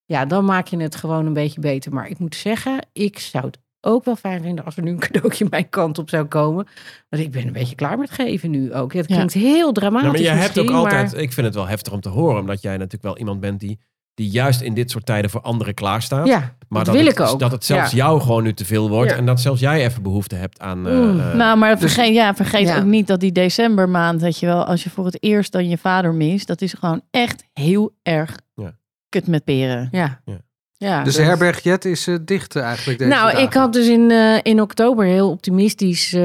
Ja, 0.10 0.26
dan 0.26 0.46
maak 0.46 0.68
je 0.68 0.78
het 0.78 0.96
gewoon 0.96 1.26
een 1.26 1.34
beetje 1.34 1.60
beter. 1.62 1.94
Maar 1.94 2.10
ik 2.10 2.20
moet 2.20 2.36
zeggen, 2.36 2.88
ik 2.94 3.20
zou 3.20 3.46
het 3.46 3.58
ook 3.82 4.06
wel 4.06 4.16
fijn 4.16 4.42
vinden... 4.42 4.66
als 4.66 4.78
er 4.78 4.84
nu 4.84 4.92
een 4.92 5.00
cadeautje 5.00 5.46
mijn 5.50 5.70
kant 5.70 5.98
op 5.98 6.10
zou 6.10 6.26
komen. 6.26 6.68
Want 7.10 7.24
ik 7.24 7.32
ben 7.32 7.48
een 7.48 7.54
beetje 7.54 7.76
klaar 7.76 7.98
met 7.98 8.12
geven 8.12 8.50
nu 8.50 8.74
ook. 8.74 8.94
Het 8.94 9.08
Ja. 9.08 9.16
klinkt 9.16 9.34
heel 9.34 9.72
dramatisch 9.72 10.12
Nou, 10.12 10.24
maar 10.24 10.34
je 10.36 10.42
hebt 10.42 10.60
ook 10.60 10.70
altijd... 10.70 11.12
maar- 11.12 11.22
Ik 11.22 11.34
vind 11.34 11.46
het 11.46 11.56
wel 11.56 11.68
heftig 11.68 11.94
om 11.94 12.02
te 12.02 12.10
horen. 12.10 12.40
Omdat 12.40 12.62
jij 12.62 12.72
natuurlijk 12.74 13.04
wel 13.04 13.18
iemand 13.18 13.40
bent 13.40 13.60
die, 13.60 13.80
die 14.14 14.30
juist 14.30 14.62
in 14.62 14.74
dit 14.74 14.92
soort 14.92 15.06
tijden 15.06 15.30
voor 15.32 15.42
anderen 15.42 15.74
klaarstaat. 15.74 16.28
Ja, 16.28 16.56
maar 16.70 16.84
dat 16.84 16.94
wil 16.96 17.04
het, 17.06 17.14
ik 17.14 17.20
ook. 17.20 17.40
Dat 17.40 17.52
het 17.52 17.66
zelfs 17.66 17.92
Ja. 17.92 17.98
jou 17.98 18.22
gewoon 18.22 18.44
nu 18.44 18.54
te 18.54 18.66
veel 18.66 18.90
wordt. 18.90 19.12
Ja. 19.12 19.18
En 19.18 19.26
dat 19.26 19.40
zelfs 19.42 19.60
jij 19.62 19.86
even 19.86 20.04
behoefte 20.04 20.36
hebt 20.36 20.60
aan... 20.60 20.80
Mm. 20.80 21.20
eh, 21.20 21.34
Nou, 21.34 21.58
maar 21.58 21.80
Dus- 21.80 21.94
vergeet, 21.94 22.14
ja, 22.14 22.36
vergeet 22.36 22.68
Ja. 22.68 22.78
ook 22.78 22.84
niet 22.86 23.08
dat 23.08 23.20
die 23.20 23.32
decembermaand, 23.32 24.20
dat 24.22 24.40
je 24.40 24.46
wel, 24.46 24.66
als 24.66 24.84
je 24.84 24.90
voor 24.90 25.06
het 25.06 25.24
eerst 25.24 25.52
dan 25.52 25.70
je 25.70 25.78
vader 25.78 26.14
mist, 26.14 26.48
dat 26.48 26.62
is 26.62 26.74
gewoon 26.74 27.02
echt 27.12 27.44
heel 27.54 27.92
erg 28.04 28.36
Ja. 28.56 28.78
Kut 29.10 29.28
met 29.28 29.44
peren. 29.44 29.88
ja. 29.92 30.22
Ja. 30.26 30.38
ja. 30.78 31.04
Dus 31.04 31.14
de 31.14 31.20
dat- 31.20 31.28
herberg 31.30 31.64
Jet 31.64 31.86
is 31.86 32.08
eh, 32.08 32.16
dicht 32.22 32.56
eh, 32.56 32.64
eigenlijk 32.64 32.98
deze 33.00 33.10
Nou, 33.12 33.26
dagen. 33.32 33.44
ik 33.46 33.54
had 33.54 33.74
dus 33.74 33.88
in, 33.88 34.12
eh, 34.12 34.38
in 34.42 34.62
oktober 34.62 35.06
heel 35.06 35.30
optimistisch 35.30 36.14
eh, 36.14 36.22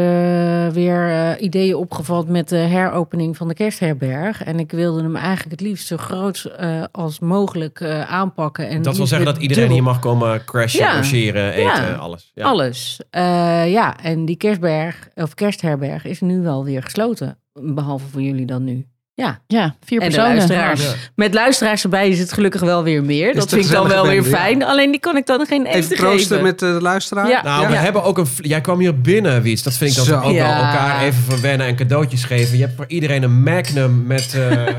weer 0.69 1.09
eh, 1.09 1.43
ideeën 1.43 1.75
opgevat 1.75 2.29
met 2.29 2.49
de 2.49 2.57
heropening 2.57 3.37
van 3.37 3.49
de 3.49 3.55
kerstherberg. 3.55 4.43
En 4.45 4.59
ik 4.59 4.71
wilde 4.71 5.03
hem 5.03 5.17
eigenlijk 5.17 5.51
het 5.51 5.61
liefst 5.61 5.87
zo 5.87 5.97
groot 5.97 6.45
eh, 6.59 6.85
als 6.93 7.19
mogelijk 7.21 7.81
eh, 7.81 8.01
aanpakken. 8.13 8.69
En 8.69 8.83
dat 8.83 8.97
wil 8.97 9.07
zeggen 9.07 9.27
dat 9.27 9.37
iedereen 9.43 9.63
dubbel- 9.69 9.77
hier 9.83 9.93
mag 9.93 9.99
komen 10.01 10.45
crashen, 10.45 10.81
Ja. 10.81 10.95
logeren, 10.97 11.53
eten, 11.53 11.85
Ja. 11.85 11.95
alles. 11.95 12.31
Ja. 12.35 12.45
Alles. 12.45 13.01
Eh, 13.11 13.71
ja, 13.73 13.97
en 14.03 14.25
die 14.25 14.37
kerstberg, 14.37 15.08
of 15.15 15.35
kerstherberg, 15.35 16.05
is 16.05 16.20
nu 16.20 16.41
wel 16.43 16.65
weer 16.65 16.82
gesloten. 16.82 17.39
Behalve 17.53 18.06
voor 18.06 18.23
jullie 18.23 18.47
dan 18.47 18.65
nu. 18.65 18.87
Ja, 19.17 19.39
Ja, 19.47 19.75
vier 19.85 20.01
En 20.01 20.06
personen. 20.09 20.35
luisteraars. 20.37 20.83
Ja. 20.83 20.93
met 21.15 21.35
luisteraars 21.35 21.83
erbij 21.83 22.09
is 22.09 22.19
het 22.19 22.33
gelukkig 22.33 22.61
wel 22.61 22.83
weer 22.83 23.05
meer. 23.05 23.29
Is 23.29 23.35
dat 23.37 23.49
vind 23.49 23.65
ik 23.65 23.71
dan 23.71 23.89
wel 23.89 24.06
weer 24.06 24.15
ja. 24.23 24.37
fijn. 24.37 24.63
Alleen 24.63 24.91
die 24.91 25.01
kan 25.01 25.17
ik 25.17 25.27
dan 25.27 25.47
geen 25.47 25.67
eten 25.67 25.79
Even 25.81 25.97
troosten 25.97 26.29
geven. 26.29 26.43
met 26.43 26.59
de 26.59 26.67
luisteraar. 26.67 27.29
Ja. 27.29 27.43
Nou, 27.43 27.63
Ja. 27.63 27.69
we 27.69 27.75
hebben 27.77 28.03
ook 28.03 28.19
een... 28.19 28.27
Jij 28.37 28.61
kwam 28.61 28.79
hier 28.79 29.01
binnen, 29.01 29.43
Wiets. 29.43 29.63
Dat 29.63 29.75
vind 29.75 29.97
ik 29.97 30.05
dan 30.05 30.23
ook 30.23 30.33
wel 30.33 30.44
elkaar 30.53 31.03
even 31.03 31.23
verwennen 31.23 31.67
en 31.67 31.77
cadeautjes 31.77 32.25
geven. 32.25 32.56
Je 32.56 32.63
hebt 32.65 32.77
voor 32.77 32.89
iedereen 32.89 33.23
een 33.23 33.43
Magnum 33.43 34.06
met... 34.06 34.35
eh, 34.35 34.67
eh, 34.69 34.75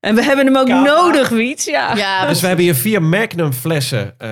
En 0.00 0.14
we 0.14 0.22
hebben 0.24 0.46
hem 0.46 0.56
ook 0.56 0.66
Kava. 0.66 0.82
nodig, 0.82 1.28
Wiets. 1.28 1.64
Ja. 1.64 1.94
Ja, 1.96 2.26
dus 2.26 2.40
we 2.40 2.46
hebben 2.46 2.64
hier 2.64 2.74
vier 2.74 3.02
Magnum 3.02 3.52
flessen 3.52 4.14
eh, 4.18 4.28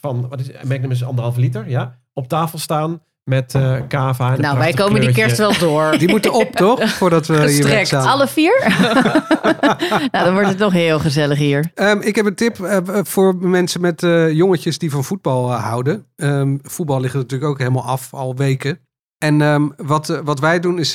van... 0.00 0.26
Wat 0.28 0.40
is, 0.40 0.46
Magnum 0.68 0.90
is 0.90 1.04
anderhalf 1.04 1.36
liter, 1.36 1.64
ja? 1.68 1.98
Op 2.12 2.28
tafel 2.28 2.58
staan 2.58 3.02
met 3.24 3.54
eh 3.54 3.76
kava. 3.88 4.36
Nou, 4.36 4.58
wij 4.58 4.72
komen 4.72 5.00
die 5.00 5.12
kerst 5.12 5.38
wel 5.38 5.58
door. 5.58 5.98
Die 5.98 6.08
moeten 6.08 6.32
op, 6.32 6.52
toch? 6.52 6.90
Voordat 6.98 7.26
we 7.26 7.34
hier 7.34 7.42
Gestrekt. 7.42 7.74
wegstaan. 7.74 8.06
alle 8.06 8.28
vier? 8.28 8.64
nou, 10.10 10.24
dan 10.24 10.32
wordt 10.32 10.48
het 10.48 10.58
nog 10.58 10.72
heel 10.72 10.98
gezellig 10.98 11.38
hier. 11.38 11.70
Ehm, 11.74 12.00
ik 12.00 12.16
heb 12.16 12.26
een 12.26 12.34
tip 12.34 12.60
eh, 12.60 12.78
voor 13.02 13.36
mensen 13.36 13.80
met 13.80 14.02
eh, 14.02 14.32
jongetjes 14.32 14.78
die 14.78 14.90
van 14.90 15.04
voetbal 15.04 15.52
houden. 15.52 16.06
Ehm, 16.16 16.56
voetbal 16.62 17.00
ligt 17.00 17.14
natuurlijk 17.14 17.50
ook 17.50 17.58
helemaal 17.58 17.84
af, 17.84 18.14
al 18.14 18.36
weken. 18.36 18.78
En 19.18 19.42
ehm, 19.42 19.68
wat, 19.76 20.20
wat 20.24 20.40
wij 20.40 20.60
doen 20.60 20.78
is 20.78 20.94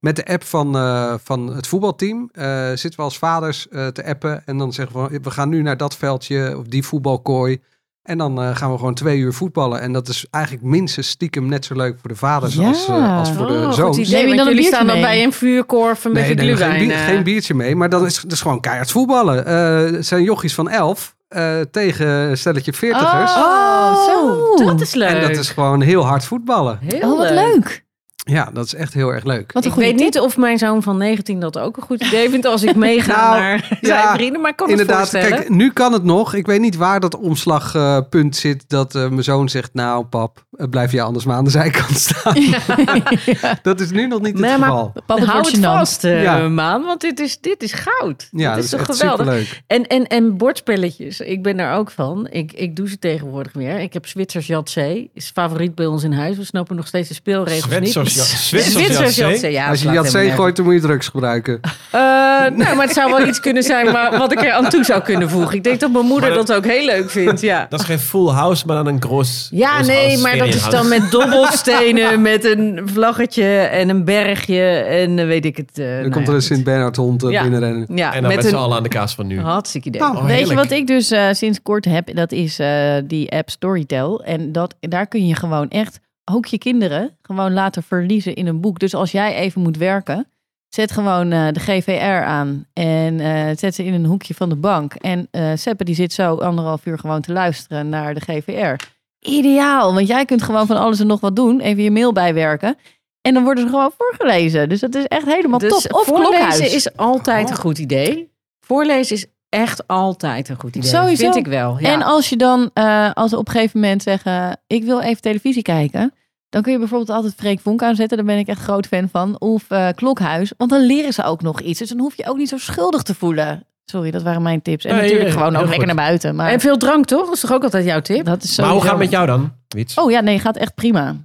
met 0.00 0.16
de 0.16 0.26
app 0.26 0.44
van, 0.44 0.76
eh, 0.76 1.14
van 1.22 1.54
het 1.54 1.66
voetbalteam 1.66 2.28
eh, 2.32 2.66
zitten 2.68 2.96
we 2.96 3.02
als 3.02 3.18
vaders 3.18 3.66
te 3.92 4.04
appen. 4.04 4.46
En 4.46 4.58
dan 4.58 4.72
zeggen 4.72 5.02
we, 5.02 5.18
we 5.22 5.30
gaan 5.30 5.48
nu 5.48 5.62
naar 5.62 5.76
dat 5.76 5.96
veldje 5.96 6.58
of 6.58 6.66
die 6.66 6.84
voetbalkooi. 6.84 7.62
En 8.06 8.18
dan 8.18 8.42
eh, 8.42 8.56
gaan 8.56 8.70
we 8.72 8.78
gewoon 8.78 8.94
twee 8.94 9.18
uur 9.18 9.32
voetballen. 9.32 9.80
En 9.80 9.92
dat 9.92 10.08
is 10.08 10.26
eigenlijk 10.30 10.64
minstens 10.64 11.08
stiekem 11.08 11.46
net 11.48 11.64
zo 11.64 11.74
leuk 11.74 11.96
voor 12.00 12.10
de 12.10 12.16
vaders 12.16 12.54
Ja. 12.54 12.66
als, 12.68 12.88
eh, 12.88 13.18
als 13.18 13.30
voor 13.32 13.46
de 13.46 13.52
Oh, 13.52 13.72
zoons. 13.72 13.96
idee, 13.98 14.10
Neem 14.12 14.20
je 14.20 14.26
want 14.26 14.38
dan 14.38 14.46
een 14.46 14.54
jullie 14.54 14.54
biertje 14.54 14.66
staan 14.74 14.86
dan 14.86 14.94
mee? 14.96 15.04
bij 15.04 15.24
een 15.24 15.32
vuurkorf 15.32 16.04
een 16.04 16.12
beetje 16.12 16.34
nee, 16.34 16.46
gluwijn. 16.46 16.70
geen, 16.78 16.86
bier- 16.88 16.96
eh. 16.96 17.04
geen 17.04 17.22
biertje 17.22 17.54
mee, 17.54 17.76
maar 17.76 17.88
dat 17.88 18.04
is, 18.06 18.20
dat 18.20 18.32
is 18.32 18.40
gewoon 18.40 18.60
keihard 18.60 18.90
voetballen. 18.90 19.46
Eh, 19.46 19.76
het 19.96 20.06
zijn 20.06 20.22
jochies 20.22 20.54
van 20.54 20.68
elf 20.70 21.14
eh, 21.28 21.60
tegen 21.70 22.06
een 22.06 22.38
stelletje 22.38 22.72
veertigers. 22.72 23.34
Oh, 23.36 24.04
zo. 24.04 24.28
Oh. 24.28 24.66
Dat 24.66 24.80
is 24.80 24.94
leuk. 24.94 25.08
en 25.08 25.20
dat 25.20 25.30
is 25.36 25.50
gewoon 25.50 25.80
heel 25.80 26.06
hard 26.06 26.24
voetballen. 26.24 26.78
heel 26.82 27.12
Oh, 27.12 27.18
wat 27.18 27.30
leuk. 27.30 27.84
Ja, 28.28 28.50
dat 28.52 28.64
is 28.66 28.74
echt 28.74 28.94
heel 28.94 29.08
erg 29.12 29.24
leuk. 29.24 29.52
Wat 29.52 29.62
een 29.64 29.68
Ik 29.68 29.74
goede 29.74 29.88
weet 29.88 29.98
tip. 29.98 30.06
niet 30.06 30.20
of 30.22 30.36
mijn 30.36 30.58
zoon 30.58 30.82
van 30.82 30.96
19 30.96 31.40
dat 31.40 31.58
ook 31.58 31.76
een 31.76 31.82
goed 31.82 32.02
idee 32.04 32.30
vindt 32.30 32.46
als 32.46 32.62
ik 32.62 32.76
meega 32.86 33.16
Nou, 33.16 33.40
naar 33.40 33.78
ja, 33.80 34.02
zijn 34.02 34.16
vrienden. 34.16 34.40
Maar 34.40 34.50
ik 34.50 34.56
kan 34.56 34.70
het 34.70 34.80
Inderdaad, 34.80 35.08
voorstellen. 35.08 35.36
kijk, 35.36 35.48
nu 35.48 35.70
kan 35.72 35.92
het 35.92 36.04
nog. 36.04 36.34
Ik 36.34 36.46
weet 36.46 36.60
niet 36.60 36.76
waar 36.76 37.00
dat 37.00 37.16
omslagpunt 37.16 38.36
zit 38.36 38.64
dat 38.68 38.94
eh, 38.94 39.08
mijn 39.08 39.24
zoon 39.24 39.48
zegt, 39.48 39.70
nou 39.74 40.04
pap, 40.04 40.44
blijf 40.70 40.92
je 40.92 41.02
anders 41.02 41.24
maar 41.24 41.36
aan 41.36 41.44
de 41.44 41.50
zijkant 41.50 41.98
staan. 41.98 42.34
Dat 43.62 43.80
is 43.80 43.90
nu 43.90 44.06
nog 44.06 44.20
niet 44.20 44.32
het 44.32 44.40
Nee, 44.40 44.58
maar- 44.58 44.68
geval. 44.68 44.92
Papa 45.06 45.24
Hou 45.24 45.40
wordt 45.40 45.56
het 45.56 45.64
vast, 45.64 46.04
eh, 46.04 46.22
Ja. 46.22 46.48
Maan, 46.48 46.84
want 46.84 47.00
dit 47.00 47.20
is, 47.20 47.40
dit 47.40 47.62
is 47.62 47.72
goud. 47.72 48.28
Ja, 48.30 48.54
dat 48.54 48.64
is 48.64 48.70
toch 48.70 48.80
echt 48.80 48.96
geweldig. 48.96 49.26
superleuk. 49.26 49.62
En, 49.66 49.86
en, 49.86 50.06
en 50.06 50.36
bordspelletjes, 50.36 51.20
ik 51.20 51.42
ben 51.42 51.56
daar 51.56 51.76
ook 51.78 51.90
van. 51.90 52.26
Ik, 52.30 52.52
ik 52.52 52.76
doe 52.76 52.88
ze 52.88 52.98
tegenwoordig 52.98 53.54
meer. 53.54 53.78
Ik 53.80 53.92
heb 53.92 54.06
Zwitsers 54.06 54.46
Jatzee, 54.46 55.10
is 55.14 55.30
favoriet 55.34 55.74
bij 55.74 55.86
ons 55.86 56.02
in 56.02 56.12
huis. 56.12 56.36
We 56.36 56.44
snappen 56.44 56.76
nog 56.76 56.86
steeds 56.86 57.08
de 57.08 57.14
speelregels 57.14 57.62
Zwitsers 57.74 58.14
niet. 58.14 58.15
Ja- 58.16 58.22
Zwitsers 58.60 59.16
Jatzee? 59.16 59.50
ja. 59.52 59.68
Als 59.68 59.82
je 59.82 59.88
helemaal 59.88 60.34
gooit, 60.36 60.56
dan 60.56 60.64
moet 60.64 60.74
je 60.74 60.80
drugs 60.80 61.08
gebruiken. 61.08 61.60
Eh, 61.90 62.00
nou, 62.00 62.56
maar 62.76 62.86
het 62.86 62.92
zou 62.92 63.10
wel 63.10 63.26
iets 63.26 63.40
kunnen 63.40 63.62
zijn 63.62 63.92
maar 63.92 64.18
wat 64.18 64.32
ik 64.32 64.42
er 64.42 64.52
aan 64.52 64.68
toe 64.68 64.84
zou 64.84 65.02
kunnen 65.02 65.30
voegen. 65.30 65.56
Ik 65.56 65.64
denk 65.64 65.80
dat 65.80 65.92
mijn 65.92 66.04
moeder 66.06 66.34
dat, 66.34 66.46
dat- 66.46 66.56
ook 66.56 66.64
heel 66.64 66.84
leuk 66.84 67.10
vindt, 67.10 67.40
ja. 67.40 67.66
Dat 67.68 67.80
is 67.80 67.86
geen 67.86 67.98
full 67.98 68.28
house, 68.28 68.66
maar 68.66 68.76
dan 68.76 68.86
een 68.86 69.02
gros. 69.02 69.48
Ja, 69.50 69.70
gros 69.74 69.86
nee, 69.86 69.96
house, 70.06 70.22
maar 70.22 70.36
dat 70.36 70.48
is 70.48 70.68
dan 70.68 70.88
met 70.88 71.10
dobbelstenen, 71.10 72.22
met 72.32 72.44
een 72.44 72.80
vlaggetje 72.84 73.44
en 73.58 73.88
een 73.88 74.04
bergje 74.04 74.62
en 74.78 75.18
eh, 75.18 75.26
weet 75.26 75.44
ik 75.44 75.56
het. 75.56 75.70
eh, 75.78 75.84
Dan 75.86 75.94
nou 75.96 76.10
komt 76.10 76.24
ja, 76.26 76.30
er 76.30 76.34
een. 76.36 76.42
Sint-Bernard 76.42 76.96
hond 76.96 77.22
Ja. 77.28 77.42
binnenrennen. 77.42 77.86
Ja, 77.94 78.14
En 78.14 78.20
dan 78.22 78.30
met, 78.32 78.42
met 78.42 78.50
z'n 78.50 78.54
allen 78.54 78.76
aan 78.76 78.82
de 78.82 78.88
kaas 78.88 79.14
van 79.14 79.26
nu. 79.26 79.40
hartstikke 79.40 79.88
idee. 79.88 80.00
Oh, 80.02 80.16
Oh, 80.16 80.24
Weet 80.26 80.48
je 80.48 80.54
wat 80.54 80.70
ik 80.70 80.86
dus 80.86 81.10
eh, 81.10 81.28
sinds 81.32 81.62
kort 81.62 81.84
heb? 81.84 82.14
Dat 82.16 82.32
is 82.32 82.58
eh, 82.58 82.94
die 83.04 83.30
app 83.32 83.50
Storytel. 83.50 84.22
En 84.24 84.52
dat, 84.52 84.74
daar 84.80 85.06
kun 85.06 85.26
je 85.26 85.34
gewoon 85.34 85.68
echt, 85.68 86.00
ook 86.32 86.46
je 86.46 86.58
kinderen, 86.58 87.16
gewoon 87.22 87.52
laten 87.52 87.82
verliezen 87.82 88.34
in 88.34 88.46
een 88.46 88.60
boek. 88.60 88.78
Dus 88.78 88.94
als 88.94 89.12
jij 89.12 89.34
even 89.34 89.62
moet 89.62 89.76
werken, 89.76 90.26
zet 90.68 90.90
gewoon 90.90 91.32
eh, 91.32 91.48
de 91.52 91.60
GVR 91.60 92.24
aan. 92.24 92.66
En 92.72 93.20
eh, 93.20 93.56
zet 93.56 93.74
ze 93.74 93.84
in 93.84 93.94
een 93.94 94.04
hoekje 94.04 94.34
van 94.34 94.48
de 94.48 94.56
bank. 94.56 94.94
En 94.94 95.28
eh 95.30 95.50
Seppe 95.54 95.84
die 95.84 95.94
zit 95.94 96.12
zo 96.12 96.34
anderhalf 96.36 96.86
uur 96.86 96.98
gewoon 96.98 97.20
te 97.20 97.32
luisteren 97.32 97.88
naar 97.88 98.14
de 98.14 98.20
GVR. 98.20 98.84
Ideaal, 99.20 99.94
want 99.94 100.06
jij 100.06 100.24
kunt 100.24 100.42
gewoon 100.42 100.66
van 100.66 100.76
alles 100.76 101.00
en 101.00 101.06
nog 101.06 101.20
wat 101.20 101.36
doen. 101.36 101.60
Even 101.60 101.82
je 101.82 101.90
mail 101.90 102.12
bijwerken. 102.12 102.76
En 103.20 103.34
dan 103.34 103.44
worden 103.44 103.64
ze 103.64 103.70
gewoon 103.70 103.92
voorgelezen. 103.98 104.68
Dus 104.68 104.80
dat 104.80 104.94
is 104.94 105.04
echt 105.04 105.26
helemaal 105.26 105.58
Dus 105.58 105.82
top. 105.82 105.94
Of 105.94 106.06
voorlezen 106.06 106.36
klokhuis. 106.38 106.74
is 106.74 106.96
altijd 106.96 107.44
Oh. 107.44 107.50
een 107.50 107.56
goed 107.56 107.78
idee. 107.78 108.32
Voorlezen 108.60 109.16
is 109.16 109.26
echt 109.48 109.88
altijd 109.88 110.48
een 110.48 110.60
goed 110.60 110.76
idee. 110.76 110.90
Sowieso. 110.90 111.22
Vind 111.22 111.36
ik 111.46 111.52
wel. 111.52 111.78
Ja. 111.80 111.92
En 111.92 112.02
als 112.02 112.28
je 112.28 112.36
dan, 112.36 112.70
eh, 112.74 113.10
als 113.12 113.30
ze 113.30 113.38
op 113.38 113.46
een 113.46 113.52
gegeven 113.52 113.80
moment 113.80 114.02
zeggen, 114.02 114.60
ik 114.66 114.84
wil 114.84 115.00
even 115.00 115.22
televisie 115.22 115.62
kijken. 115.62 116.14
Dan 116.48 116.62
kun 116.62 116.72
je 116.72 116.78
bijvoorbeeld 116.78 117.10
altijd 117.10 117.34
Freek 117.36 117.60
Vonk 117.60 117.82
aanzetten. 117.82 118.16
Daar 118.16 118.26
ben 118.26 118.38
ik 118.38 118.46
echt 118.48 118.60
groot 118.60 118.86
fan 118.86 119.08
van. 119.08 119.40
Of 119.40 119.64
eh, 119.70 119.88
Klokhuis. 119.94 120.52
Want 120.56 120.70
dan 120.70 120.80
leren 120.86 121.12
ze 121.12 121.22
ook 121.22 121.42
nog 121.42 121.60
iets. 121.60 121.78
Dus 121.78 121.88
dan 121.88 121.98
hoef 121.98 122.16
je 122.16 122.28
ook 122.28 122.36
niet 122.36 122.48
zo 122.48 122.58
schuldig 122.58 123.02
te 123.02 123.14
voelen. 123.14 123.66
Sorry, 123.84 124.10
dat 124.10 124.22
waren 124.22 124.42
mijn 124.42 124.62
tips. 124.62 124.84
En 124.84 124.94
Nee, 124.94 125.02
natuurlijk 125.02 125.30
gewoon 125.30 125.54
ook 125.54 125.60
goed. 125.60 125.68
lekker 125.68 125.86
naar 125.86 125.96
buiten. 125.96 126.34
Maar 126.34 126.50
En 126.50 126.60
veel 126.60 126.76
drank, 126.76 127.04
toch? 127.06 127.24
Dat 127.24 127.34
is 127.34 127.40
toch 127.40 127.52
ook 127.52 127.62
altijd 127.62 127.84
jouw 127.84 128.00
tip? 128.00 128.24
dat 128.24 128.42
is 128.42 128.58
Maar 128.58 128.70
hoe 128.70 128.80
gaat 128.80 128.90
het 128.90 128.98
met 128.98 129.10
jou 129.10 129.26
dan? 129.26 129.52
Oh 129.94 130.10
ja, 130.10 130.20
nee, 130.20 130.38
gaat 130.38 130.56
echt 130.56 130.74
prima. 130.74 131.16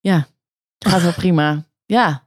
Ja, 0.00 0.26
gaat 0.78 1.02
wel 1.02 1.12
prima. 1.12 1.64
Ja, 1.86 2.22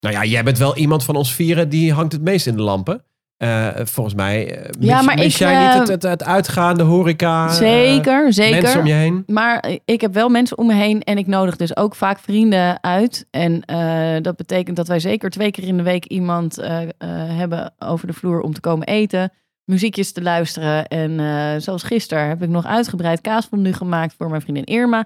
Nou 0.00 0.14
ja, 0.14 0.24
jij 0.24 0.44
bent 0.44 0.58
wel 0.58 0.76
iemand 0.76 1.04
van 1.04 1.16
ons 1.16 1.34
vieren 1.34 1.68
die 1.68 1.92
hangt 1.92 2.12
het 2.12 2.22
meest 2.22 2.46
in 2.46 2.56
de 2.56 2.62
lampen. 2.62 3.04
Eh, 3.36 3.68
volgens 3.84 4.14
mij 4.14 4.56
eh, 4.58 4.70
mis, 4.78 4.88
Ja, 4.88 5.02
maar 5.02 5.14
mis 5.14 5.24
ik, 5.24 5.32
jij 5.32 5.54
eh, 5.54 5.60
niet 5.68 5.78
het, 5.78 5.88
het, 5.88 6.02
het 6.02 6.24
uitgaan, 6.24 6.76
de 6.76 6.82
horeca? 6.82 7.46
eh, 7.46 7.52
zeker, 7.52 8.32
zeker. 8.32 8.62
Mensen 8.62 8.80
om 8.80 8.86
je 8.86 8.92
heen? 8.92 9.22
Maar 9.26 9.68
ik 9.84 10.00
heb 10.00 10.14
wel 10.14 10.28
mensen 10.28 10.58
om 10.58 10.66
me 10.66 10.74
heen 10.74 11.02
en 11.02 11.18
ik 11.18 11.26
nodig 11.26 11.56
dus 11.56 11.76
ook 11.76 11.94
vaak 11.94 12.18
vrienden 12.18 12.82
uit. 12.82 13.26
En 13.30 13.60
eh, 13.64 14.22
dat 14.22 14.36
betekent 14.36 14.76
dat 14.76 14.88
wij 14.88 15.00
zeker 15.00 15.30
twee 15.30 15.50
keer 15.50 15.64
in 15.66 15.76
de 15.76 15.82
week 15.82 16.04
iemand 16.06 16.58
eh, 16.58 16.82
eh, 16.82 16.88
hebben 17.36 17.74
over 17.78 18.06
de 18.06 18.12
vloer 18.12 18.40
om 18.40 18.52
te 18.54 18.60
komen 18.60 18.86
eten. 18.86 19.32
Muziekjes 19.64 20.12
te 20.12 20.22
luisteren. 20.22 20.86
En 20.86 21.20
eh, 21.20 21.60
zoals 21.60 21.82
gisteren 21.82 22.28
heb 22.28 22.42
ik 22.42 22.48
nog 22.48 22.66
uitgebreid 22.66 23.20
kaasfondue 23.20 23.72
gemaakt 23.72 24.14
voor 24.18 24.28
mijn 24.28 24.42
vriendin 24.42 24.64
Irma. 24.64 24.98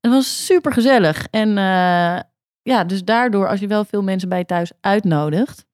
En 0.00 0.10
dat 0.10 0.12
was 0.12 0.44
super 0.46 0.72
gezellig. 0.72 1.26
En 1.30 1.48
eh, 1.48 2.18
ja, 2.62 2.84
dus 2.86 3.04
daardoor 3.04 3.48
als 3.48 3.60
je 3.60 3.66
wel 3.66 3.84
veel 3.84 4.02
mensen 4.02 4.28
bij 4.28 4.44
thuis 4.44 4.72
uitnodigt, 4.80 5.64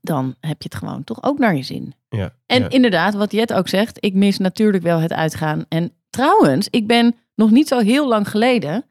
dan 0.00 0.34
heb 0.40 0.62
je 0.62 0.68
het 0.68 0.78
gewoon 0.78 1.04
toch 1.04 1.22
ook 1.22 1.38
naar 1.38 1.56
je 1.56 1.62
zin. 1.62 1.94
Ja, 2.08 2.34
En 2.46 2.62
ja. 2.62 2.68
inderdaad, 2.68 3.14
wat 3.14 3.32
Jet 3.32 3.52
ook 3.52 3.68
zegt, 3.68 4.04
ik 4.04 4.14
mis 4.14 4.38
natuurlijk 4.38 4.82
wel 4.82 4.98
het 4.98 5.12
uitgaan. 5.12 5.64
En 5.68 5.92
trouwens, 6.10 6.68
ik 6.70 6.86
ben 6.86 7.14
nog 7.34 7.50
niet 7.50 7.68
zo 7.68 7.78
heel 7.78 8.08
lang 8.08 8.28
geleden 8.28 8.84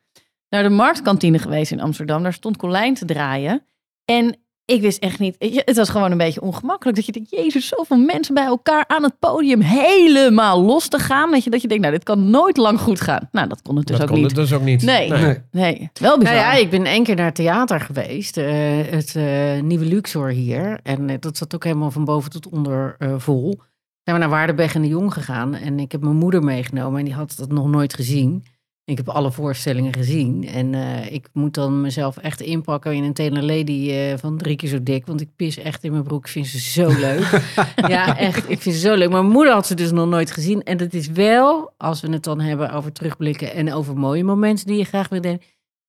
naar 0.50 0.64
de 0.64 0.70
marktkantine 0.70 1.40
geweest 1.40 1.72
in 1.72 1.82
Amsterdam. 1.82 2.24
Daar 2.24 2.34
stond 2.34 2.58
Colijn 2.58 2.94
te 2.94 3.06
draaien. 3.06 3.66
En 4.06 4.38
ik 4.66 4.82
wist 4.82 5.00
echt 5.00 5.20
niet, 5.20 5.36
het 5.66 5.76
was 5.76 5.90
gewoon 5.90 6.12
een 6.12 6.18
beetje 6.18 6.42
ongemakkelijk. 6.42 6.96
Dat 6.96 7.06
je 7.06 7.12
denkt, 7.12 7.30
jezus, 7.30 7.68
zoveel 7.68 7.98
mensen 7.98 8.34
bij 8.34 8.46
elkaar 8.46 8.84
aan 8.88 9.04
het 9.04 9.20
podium 9.20 9.62
helemaal 9.62 10.62
los 10.62 10.88
te 10.88 11.00
gaan. 11.00 11.32
Weet 11.32 11.44
je, 11.44 11.50
dat 11.50 11.62
je 11.62 11.68
denkt, 11.68 11.84
nou, 11.84 11.96
dit 11.96 12.04
kan 12.06 12.30
nooit 12.30 12.58
lang 12.58 12.80
goed 12.80 13.02
gaan. 13.02 13.30
Nou, 13.32 13.48
dat 13.48 13.62
kon 13.62 13.76
het 13.76 13.88
dus 13.88 13.98
dat 13.98 14.06
ook 14.06 14.12
kon 14.14 14.22
niet. 14.22 14.32
het 14.32 14.40
dus 14.40 14.54
ook 14.54 14.62
niet. 14.64 14.82
Nee. 14.82 15.10
Nee. 15.10 15.38
Nee, 15.52 15.90
wel 15.94 16.18
bizar. 16.18 16.34
Nou 16.34 16.46
ja, 16.46 16.54
ik 16.54 16.70
ben 16.70 16.86
één 16.86 17.04
keer 17.04 17.16
naar 17.16 17.26
het 17.26 17.36
theater 17.36 17.80
geweest. 17.80 18.38
eh, 18.38 18.46
het 18.90 19.16
eh, 19.16 19.62
nieuwe 19.62 19.86
Luxor 19.86 20.30
hier. 20.30 20.80
En 20.84 21.10
eh, 21.10 21.16
dat 21.20 21.38
zat 21.38 21.56
ook 21.56 21.64
helemaal 21.64 21.92
van 21.92 22.06
boven 22.06 22.32
tot 22.32 22.48
onder 22.50 22.96
eh, 23.00 23.14
vol. 23.18 23.62
Zijn 24.04 24.18
we 24.18 24.24
naar 24.24 24.30
Waardenberg 24.36 24.76
en 24.76 24.82
de 24.82 24.88
Jong 24.88 25.14
gegaan. 25.14 25.54
En 25.56 25.80
ik 25.80 25.92
heb 25.92 26.02
mijn 26.02 26.16
moeder 26.16 26.44
meegenomen. 26.44 27.00
En 27.00 27.06
die 27.06 27.14
had 27.14 27.34
dat 27.38 27.52
nog 27.52 27.68
nooit 27.68 27.94
gezien. 27.94 28.44
Ik 28.86 28.98
heb 28.98 29.10
alle 29.10 29.32
voorstellingen 29.32 29.94
gezien. 29.94 30.48
En 30.48 30.74
eh, 30.74 31.12
ik 31.12 31.28
moet 31.34 31.54
dan 31.54 31.82
mezelf 31.82 32.18
echt 32.18 32.42
inpakken 32.42 32.94
in 32.94 33.04
een 33.04 33.14
Taylor 33.14 33.44
Lady 33.44 33.92
eh, 33.92 34.18
van 34.18 34.38
drie 34.38 34.56
keer 34.56 34.70
zo 34.70 34.84
dik. 34.84 35.06
Want 35.06 35.22
ik 35.22 35.30
pis 35.36 35.58
echt 35.58 35.84
in 35.84 35.92
mijn 35.92 36.04
broek. 36.04 36.26
Ik 36.26 36.32
vind 36.32 36.48
ze 36.48 36.60
zo 36.60 36.88
leuk. 37.08 37.56
ja, 37.88 38.18
echt. 38.18 38.50
Ik 38.50 38.62
vind 38.62 38.76
ze 38.76 38.82
zo 38.82 38.94
leuk. 38.96 39.10
Maar 39.10 39.22
mijn 39.22 39.34
moeder 39.34 39.54
had 39.54 39.68
ze 39.68 39.76
dus 39.76 39.92
nog 39.92 40.08
nooit 40.08 40.32
gezien. 40.32 40.64
En 40.64 40.78
dat 40.78 40.94
is 40.94 41.08
wel, 41.08 41.74
als 41.78 42.02
we 42.02 42.12
het 42.12 42.24
dan 42.24 42.40
hebben 42.40 42.72
over 42.72 42.92
terugblikken 42.92 43.54
en 43.54 43.74
over 43.74 43.98
mooie 43.98 44.24
momenten 44.24 44.66
die 44.66 44.78
je 44.78 44.84
graag 44.84 45.10
wil 45.10 45.22
delen. 45.22 45.42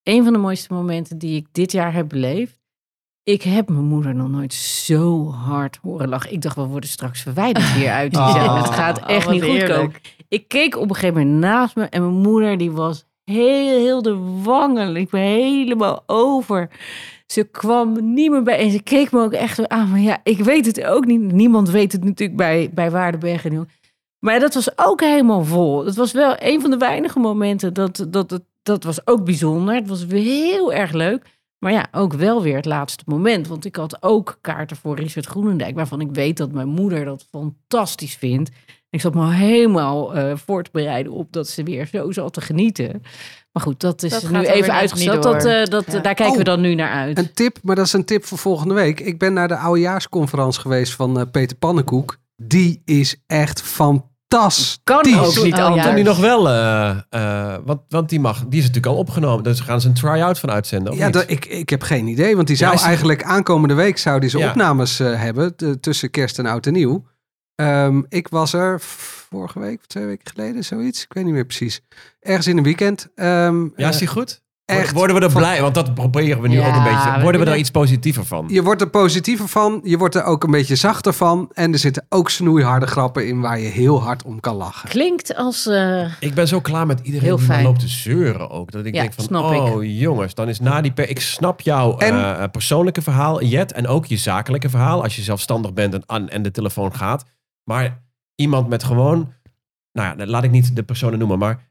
Een 0.03 0.23
van 0.23 0.33
de 0.33 0.39
mooiste 0.39 0.73
momenten 0.73 1.17
die 1.17 1.35
ik 1.35 1.47
dit 1.51 1.71
jaar 1.71 1.93
heb 1.93 2.09
beleefd. 2.09 2.59
Ik 3.27 3.41
heb 3.41 3.69
mijn 3.69 3.85
moeder 3.85 4.15
nog 4.15 4.29
nooit 4.29 4.53
zo 4.53 5.31
hard 5.31 5.79
horen 5.81 6.09
lachen. 6.09 6.31
Ik 6.31 6.41
dacht, 6.41 6.55
we 6.55 6.61
worden 6.61 6.89
straks 6.89 7.21
verwijderd 7.21 7.65
hier 7.65 7.91
uit 7.91 8.13
die 8.13 8.21
zaal. 8.21 8.57
Het 8.57 8.69
gaat 8.69 9.01
Oh, 9.01 9.09
echt 9.09 9.25
wat 9.25 9.33
niet 9.33 9.43
goed 9.43 9.63
komen. 9.63 9.93
Ik 10.27 10.47
keek 10.47 10.77
op 10.77 10.89
een 10.89 10.95
gegeven 10.95 11.21
moment 11.21 11.39
naast 11.39 11.75
me 11.75 11.83
en 11.83 12.01
mijn 12.01 12.21
moeder 12.21 12.57
die 12.57 12.71
was 12.71 13.05
heel, 13.23 13.79
heel 13.79 14.01
de 14.01 14.17
wangen. 14.43 14.95
Ik 14.95 15.09
ben 15.09 15.21
helemaal 15.21 16.03
over. 16.05 16.69
Ze 17.25 17.43
kwam 17.43 18.13
niet 18.13 18.31
meer 18.31 18.43
bij 18.43 18.57
en 18.57 18.71
ze 18.71 18.81
keek 18.81 19.11
me 19.11 19.21
ook 19.21 19.33
echt 19.33 19.67
aan. 19.67 19.89
Maar 19.89 19.99
ja, 19.99 20.17
ik 20.23 20.39
weet 20.39 20.65
het 20.65 20.83
ook 20.83 21.05
niet. 21.05 21.31
Niemand 21.31 21.69
weet 21.69 21.91
het 21.91 22.03
natuurlijk 22.03 22.37
bij, 22.37 22.69
bij 22.73 22.91
Waardenberg 22.91 23.45
en. 23.45 23.69
Maar 24.19 24.39
dat 24.39 24.53
was 24.53 24.77
ook 24.77 25.01
helemaal 25.01 25.43
vol. 25.43 25.85
Het 25.85 25.95
was 25.95 26.11
wel 26.11 26.35
een 26.39 26.61
van 26.61 26.69
de 26.69 26.77
weinige 26.77 27.19
momenten 27.19 27.73
dat, 27.73 28.05
dat, 28.09 28.29
dat, 28.29 28.41
dat 28.63 28.83
was 28.83 29.07
ook 29.07 29.25
bijzonder. 29.25 29.75
Het 29.75 29.87
was 29.87 30.05
weer 30.05 30.23
heel 30.23 30.73
erg 30.73 30.91
leuk. 30.91 31.35
Maar 31.59 31.71
ja, 31.71 31.87
ook 31.91 32.13
wel 32.13 32.41
weer 32.41 32.55
het 32.55 32.65
laatste 32.65 33.03
moment. 33.05 33.47
Want 33.47 33.65
ik 33.65 33.75
had 33.75 34.03
ook 34.03 34.37
kaarten 34.41 34.77
voor 34.77 34.95
Richard 34.95 35.25
Groenendijk. 35.25 35.75
Waarvan 35.75 36.01
ik 36.01 36.09
weet 36.11 36.37
dat 36.37 36.51
mijn 36.51 36.67
moeder 36.67 37.05
dat 37.05 37.25
fantastisch 37.31 38.15
vindt. 38.15 38.51
Ik 38.89 39.01
zat 39.01 39.13
me 39.13 39.33
helemaal 39.33 40.15
eh, 40.15 40.35
voor 40.35 40.63
te 40.63 40.69
bereiden 40.73 41.11
op 41.11 41.33
dat 41.33 41.47
ze 41.47 41.63
weer 41.63 41.87
zo 41.91 42.11
zat 42.11 42.33
te 42.33 42.41
genieten. 42.41 43.01
Maar 43.51 43.63
goed, 43.63 43.79
dat 43.79 44.03
is 44.03 44.11
Dat 44.11 44.29
nu 44.29 44.45
even 44.45 44.73
uitgesteld. 44.73 45.23
Dat, 45.23 45.45
eh, 45.45 45.63
dat, 45.63 45.91
Ja. 45.91 45.99
Daar 45.99 46.13
kijken 46.13 46.33
we 46.33 46.39
Oh. 46.39 46.45
dan 46.45 46.61
nu 46.61 46.75
naar 46.75 46.91
uit. 46.91 47.17
Een 47.17 47.33
tip, 47.33 47.57
maar 47.63 47.75
dat 47.75 47.85
is 47.85 47.93
een 47.93 48.05
tip 48.05 48.25
voor 48.25 48.37
volgende 48.37 48.73
week. 48.73 48.99
Ik 48.99 49.19
ben 49.19 49.33
naar 49.33 49.47
de 49.47 49.57
oudejaarsconferentie 49.57 50.95
van 50.95 51.19
eh, 51.19 51.25
Peter 51.31 51.57
Pannenkoek. 51.57 52.17
Die 52.35 52.81
is 52.85 53.15
echt 53.27 53.61
fantastisch. 54.27 54.79
kan 54.83 54.97
ook 54.97 55.05
niet 55.05 55.15
Oh, 55.53 55.59
anders. 55.65 55.95
Die 55.95 56.03
nog 56.03 56.19
wel, 56.19 56.49
eh, 56.49 56.89
eh, 57.09 57.59
want, 57.65 57.81
want 57.89 58.09
die 58.09 58.19
mag, 58.19 58.39
die 58.47 58.59
is 58.59 58.65
natuurlijk 58.67 58.93
al 58.93 58.99
opgenomen. 58.99 59.43
Dus 59.43 59.59
gaan 59.59 59.81
ze 59.81 59.87
een 59.87 59.93
try-out 59.93 60.39
van 60.39 60.51
uitzenden. 60.51 60.91
Of 60.91 60.97
Ja, 60.97 61.05
niet? 61.05 61.13
dat, 61.13 61.23
ik, 61.27 61.45
ik 61.45 61.69
heb 61.69 61.81
geen 61.81 62.07
idee, 62.07 62.35
want 62.35 62.47
die 62.47 62.55
zou 62.55 62.75
Ja, 62.77 62.83
eigenlijk 62.83 63.23
aankomende 63.23 63.73
week 63.73 63.97
zou 63.97 64.19
die 64.19 64.29
zijn 64.29 64.43
Ja. 64.43 64.49
opnames 64.49 64.99
eh, 64.99 65.21
hebben 65.21 65.55
tussen 65.79 66.09
kerst 66.09 66.39
en 66.39 66.45
oud 66.45 66.65
en 66.65 66.73
nieuw. 66.73 67.05
Ehm, 67.55 68.01
ik 68.09 68.27
was 68.27 68.53
er 68.53 68.79
vorige 69.29 69.59
week, 69.59 69.79
of 69.79 69.85
twee 69.85 70.05
weken 70.05 70.31
geleden, 70.33 70.63
zoiets. 70.63 71.03
Ik 71.03 71.13
weet 71.13 71.23
niet 71.23 71.33
meer 71.33 71.45
precies. 71.45 71.81
Ergens 72.19 72.47
in 72.47 72.57
een 72.57 72.63
weekend. 72.63 73.07
Ehm, 73.15 73.67
ja, 73.75 73.89
is 73.89 73.97
die 73.97 74.07
goed? 74.07 74.41
Echt 74.75 74.93
Worden 74.93 75.15
we 75.15 75.21
er 75.21 75.31
van- 75.31 75.41
blij? 75.41 75.61
Want 75.61 75.73
dat 75.75 75.93
proberen 75.93 76.41
we 76.41 76.47
nu 76.47 76.55
Ja, 76.59 76.67
ook 76.67 76.75
een 76.75 76.83
beetje. 76.83 77.21
Worden 77.21 77.41
we 77.41 77.49
er 77.51 77.57
iets 77.57 77.71
positiever 77.71 78.25
van? 78.25 78.45
je 78.49 78.63
wordt 78.63 78.81
er 78.81 78.89
positiever 78.89 79.47
van, 79.47 79.79
je 79.83 79.97
wordt 79.97 80.15
er 80.15 80.23
ook 80.23 80.43
een 80.43 80.51
beetje 80.51 80.75
zachter 80.75 81.13
van. 81.13 81.49
En 81.53 81.73
er 81.73 81.79
zitten 81.79 82.05
ook 82.09 82.29
snoeiharde 82.29 82.87
grappen 82.87 83.27
in 83.27 83.39
waar 83.41 83.59
je 83.59 83.67
heel 83.67 84.01
hard 84.03 84.23
om 84.23 84.39
kan 84.39 84.55
lachen. 84.55 84.89
Klinkt 84.89 85.35
als... 85.35 85.65
eh, 85.67 86.11
Ik 86.19 86.33
ben 86.33 86.47
zo 86.47 86.61
klaar 86.61 86.85
met 86.85 86.99
iedereen 86.99 87.27
Heel 87.27 87.37
die 87.37 87.45
fijn. 87.45 87.63
loopt 87.63 87.79
te 87.79 87.87
zeuren 87.87 88.49
ook. 88.49 88.71
Dat 88.71 88.85
ik 88.85 88.93
Ja, 88.95 89.01
denk 89.01 89.13
van, 89.13 89.23
snap 89.23 89.51
ik. 89.51 89.59
oh 89.59 89.83
jongens, 89.99 90.33
dan 90.33 90.49
is 90.49 90.59
na 90.59 90.81
die... 90.81 90.91
per- 90.91 91.09
Ik 91.09 91.19
snap 91.21 91.61
jouw 91.61 91.97
En- 91.97 92.37
eh, 92.39 92.43
persoonlijke 92.51 93.01
verhaal, 93.01 93.43
Jet. 93.43 93.71
En 93.71 93.87
ook 93.87 94.05
je 94.05 94.17
zakelijke 94.17 94.69
verhaal. 94.69 95.03
Als 95.03 95.15
je 95.15 95.21
zelfstandig 95.21 95.73
bent 95.73 95.93
en, 95.93 96.03
aan- 96.05 96.29
en 96.29 96.41
de 96.41 96.51
telefoon 96.51 96.95
gaat. 96.95 97.23
Maar 97.63 98.01
iemand 98.35 98.67
met 98.69 98.83
gewoon... 98.83 99.33
Nou 99.93 100.17
ja, 100.17 100.25
laat 100.25 100.43
ik 100.43 100.51
niet 100.51 100.75
de 100.75 100.83
personen 100.83 101.19
noemen. 101.19 101.39
Maar 101.39 101.65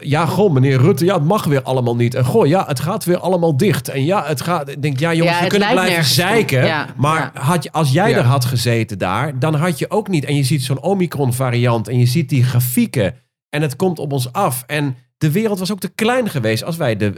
ja, 0.00 0.26
goh, 0.26 0.52
meneer 0.52 0.80
Rutte, 0.80 1.04
ja, 1.04 1.14
het 1.14 1.24
mag 1.24 1.44
weer 1.44 1.62
allemaal 1.62 1.96
niet. 1.96 2.14
En 2.14 2.24
goh, 2.24 2.46
ja, 2.46 2.64
het 2.66 2.80
gaat 2.80 3.04
weer 3.04 3.18
allemaal 3.18 3.56
dicht. 3.56 3.88
En 3.88 4.04
ja, 4.04 4.24
het 4.26 4.40
gaat... 4.40 4.68
Ik 4.68 4.82
denk, 4.82 4.98
ja 4.98 5.14
jongens, 5.14 5.36
Ja, 5.36 5.42
we 5.42 5.48
kunnen 5.48 5.70
blijven 5.70 6.04
zeiken. 6.04 6.66
Ja, 6.66 6.86
maar 6.96 7.30
ja. 7.34 7.40
Had 7.40 7.62
je, 7.62 7.72
als 7.72 7.90
jij 7.92 8.10
Ja. 8.10 8.16
er 8.16 8.24
had 8.24 8.44
gezeten 8.44 8.98
daar, 8.98 9.38
dan 9.38 9.54
had 9.54 9.78
je 9.78 9.90
ook 9.90 10.08
niet... 10.08 10.24
En 10.24 10.34
je 10.36 10.42
ziet 10.42 10.62
zo'n 10.62 10.82
Omicron-variant 10.82 11.88
en 11.88 11.98
je 11.98 12.06
ziet 12.06 12.28
die 12.28 12.44
grafieken. 12.44 13.14
En 13.50 13.62
het 13.62 13.76
komt 13.76 13.98
op 13.98 14.12
ons 14.12 14.32
af. 14.32 14.64
En 14.66 14.96
de 15.18 15.30
wereld 15.32 15.58
was 15.58 15.72
ook 15.72 15.78
te 15.80 15.88
klein 15.88 16.28
geweest 16.30 16.64
als 16.64 16.76
wij 16.76 16.96
de, 16.96 17.10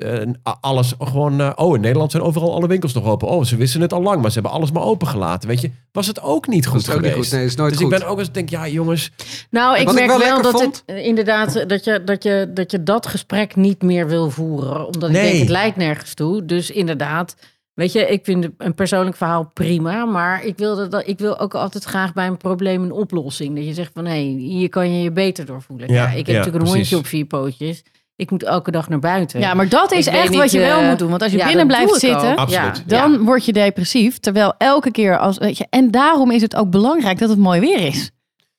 eh, 0.42 0.52
alles 0.60 0.94
gewoon... 0.98 1.40
eh, 1.40 1.52
oh, 1.54 1.74
in 1.74 1.80
Nederland 1.80 2.10
zijn 2.10 2.22
overal 2.22 2.54
alle 2.54 2.66
winkels 2.68 2.92
nog 2.92 3.04
open. 3.04 3.28
Oh, 3.28 3.44
ze 3.44 3.56
wisten 3.56 3.80
het 3.80 3.92
al 3.92 4.02
lang, 4.02 4.20
maar 4.20 4.28
ze 4.30 4.34
hebben 4.40 4.52
alles 4.58 4.72
maar 4.72 4.82
opengelaten. 4.82 5.48
Weet 5.48 5.60
je, 5.60 5.70
was 5.92 6.06
het 6.06 6.22
ook 6.22 6.46
niet 6.46 6.66
goed 6.66 6.90
ook 6.90 7.00
niet 7.00 7.10
geweest. 7.10 7.28
goed. 7.30 7.38
Nee, 7.38 7.46
is 7.46 7.54
nooit 7.54 7.72
dus 7.72 7.82
goed. 7.82 7.92
ik 7.92 7.98
ben 7.98 8.08
ook 8.08 8.18
eens 8.18 8.32
denk, 8.32 8.48
ja 8.48 8.68
jongens... 8.68 9.10
Nou, 9.50 9.78
ik 9.78 9.92
merk 9.92 10.16
wel 10.18 10.42
dat 10.42 10.60
vond- 10.60 10.64
het 10.64 10.82
eh, 10.96 11.04
inderdaad 11.06 11.68
dat 11.68 11.84
je, 11.84 12.04
dat, 12.04 12.22
je, 12.22 12.50
dat 12.54 12.70
je 12.70 12.82
dat 12.82 13.06
gesprek 13.06 13.56
niet 13.56 13.82
meer 13.82 14.06
wil 14.08 14.30
voeren. 14.30 14.86
Omdat 14.86 15.08
ik 15.08 15.14
denk, 15.14 15.38
het 15.38 15.48
leidt 15.48 15.76
nergens 15.76 16.14
toe. 16.14 16.44
Dus 16.44 16.70
inderdaad, 16.70 17.36
weet 17.76 17.92
je, 17.92 18.00
ik 18.00 18.24
vind 18.24 18.48
een 18.58 18.74
persoonlijk 18.74 19.16
verhaal 19.16 19.50
prima. 19.54 20.04
Maar 20.04 20.44
ik 20.44 20.58
wil, 20.58 20.88
dat, 20.88 21.08
ik 21.08 21.18
wil 21.18 21.38
ook 21.38 21.54
altijd 21.54 21.84
graag 21.84 22.12
bij 22.12 22.26
een 22.26 22.36
probleem 22.36 22.82
een 22.82 22.92
oplossing. 22.92 23.54
Dat 23.54 23.64
je 23.64 23.74
zegt 23.74 23.90
van, 23.94 24.06
hé, 24.06 24.20
hier 24.22 24.68
kan 24.68 24.92
je 24.92 25.02
je 25.02 25.10
beter 25.10 25.46
door 25.46 25.62
voelen. 25.62 25.92
Ja, 25.92 25.94
Ja, 25.94 26.08
ik 26.08 26.16
heb 26.16 26.26
ja, 26.26 26.32
natuurlijk 26.32 26.64
een 26.64 26.70
hondje 26.70 26.96
op 26.96 27.06
vier 27.06 27.24
pootjes. 27.24 27.82
Ik 28.16 28.30
moet 28.30 28.42
elke 28.42 28.70
dag 28.70 28.88
naar 28.88 28.98
buiten. 28.98 29.40
Ja, 29.40 29.54
maar 29.54 29.68
dat 29.68 29.92
is 29.92 30.06
Ik 30.06 30.12
echt 30.12 30.30
niet, 30.30 30.38
wat 30.38 30.50
je 30.50 30.58
wel 30.58 30.80
eh, 30.80 30.88
moet 30.88 30.98
doen. 30.98 31.10
Want 31.10 31.22
als 31.22 31.32
je 31.32 31.38
ja, 31.38 31.46
binnen 31.46 31.66
blijft 31.66 31.94
zitten, 31.94 32.36
dan 32.86 33.12
ja. 33.12 33.18
word 33.18 33.44
je 33.44 33.52
depressief. 33.52 34.18
Terwijl 34.18 34.54
elke 34.58 34.90
keer 34.90 35.18
als. 35.18 35.38
Weet 35.38 35.58
je, 35.58 35.66
en 35.70 35.90
daarom 35.90 36.30
is 36.30 36.42
het 36.42 36.56
ook 36.56 36.70
belangrijk 36.70 37.18
dat 37.18 37.28
het 37.28 37.38
mooi 37.38 37.60
weer 37.60 37.80
is. 37.80 38.10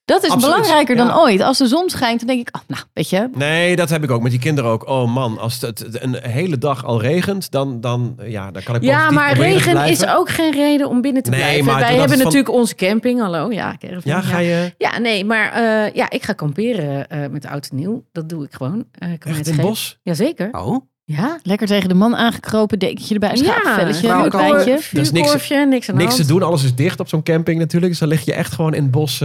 Dat 0.07 0.23
is 0.23 0.29
Absoluut, 0.29 0.55
belangrijker 0.55 0.95
dan 0.95 1.07
ja. 1.07 1.15
ooit. 1.17 1.41
Als 1.41 1.57
de 1.57 1.67
zon 1.67 1.89
schijnt, 1.89 2.19
dan 2.19 2.27
denk 2.27 2.47
ik, 2.47 2.55
oh, 2.55 2.61
nou, 2.67 2.81
weet 2.93 3.09
je. 3.09 3.29
Nee, 3.33 3.75
dat 3.75 3.89
heb 3.89 4.03
ik 4.03 4.11
ook 4.11 4.21
met 4.21 4.31
die 4.31 4.39
kinderen 4.39 4.71
ook. 4.71 4.87
Oh 4.87 5.13
man, 5.13 5.37
als 5.39 5.61
het 5.61 6.03
een 6.03 6.17
hele 6.21 6.57
dag 6.57 6.85
al 6.85 7.01
regent, 7.01 7.51
dan, 7.51 7.81
dan, 7.81 8.15
ja, 8.25 8.51
dan 8.51 8.63
kan 8.63 8.75
ik 8.75 8.81
Ja, 8.83 9.11
maar 9.11 9.33
regen 9.33 9.71
blijven. 9.71 10.05
is 10.07 10.13
ook 10.15 10.29
geen 10.29 10.51
reden 10.51 10.89
om 10.89 11.01
binnen 11.01 11.23
te 11.23 11.29
Nee, 11.29 11.39
blijven. 11.39 11.65
maar 11.65 11.79
Wij 11.79 11.89
hebben 11.95 12.07
van- 12.09 12.17
natuurlijk 12.17 12.49
onze 12.53 12.75
camping. 12.75 13.19
Hallo, 13.19 13.51
ja. 13.51 13.75
caravan, 13.79 14.01
Ja, 14.11 14.21
ga 14.21 14.37
je 14.39 14.73
Ja, 14.77 14.97
nee, 14.99 15.25
maar 15.25 15.51
eh, 15.51 15.93
ja, 15.93 16.09
ik 16.09 16.23
ga 16.23 16.33
kamperen 16.33 17.09
eh, 17.09 17.29
met 17.29 17.45
oud 17.45 17.67
en 17.71 17.75
nieuw. 17.77 18.03
Dat 18.11 18.29
doe 18.29 18.43
ik 18.43 18.53
gewoon. 18.53 18.85
Eh, 18.91 19.09
kan 19.19 19.31
echt 19.31 19.47
in 19.47 19.53
het 19.53 19.61
bos? 19.61 19.99
Jazeker. 20.03 20.49
Oh, 20.51 20.85
Ja. 21.05 21.39
Lekker 21.43 21.67
tegen 21.67 21.89
de 21.89 21.95
man 21.95 22.15
aangekropen, 22.15 22.79
dekentje 22.79 23.13
erbij, 23.13 23.35
schaapvelletje, 23.35 24.07
vrouw 24.07 24.25
een. 24.25 24.55
Er 24.67 24.67
is 24.67 24.91
niks- 24.91 25.11
Vuurkorfje, 25.11 25.65
niks 25.65 25.89
aan 25.89 25.95
de 25.95 26.01
Niks 26.03 26.15
te 26.15 26.25
doen, 26.25 26.41
alles 26.43 26.63
is 26.63 26.75
dicht 26.75 26.99
op 26.99 27.07
zo'n 27.07 27.23
camping 27.23 27.59
natuurlijk. 27.59 27.91
Dus 27.91 27.99
dan 27.99 28.09
lig 28.09 28.25
je 28.25 28.33
echt 28.33 28.53
gewoon 28.53 28.73
in 28.73 28.81
het 28.81 28.91
bos. 28.91 29.21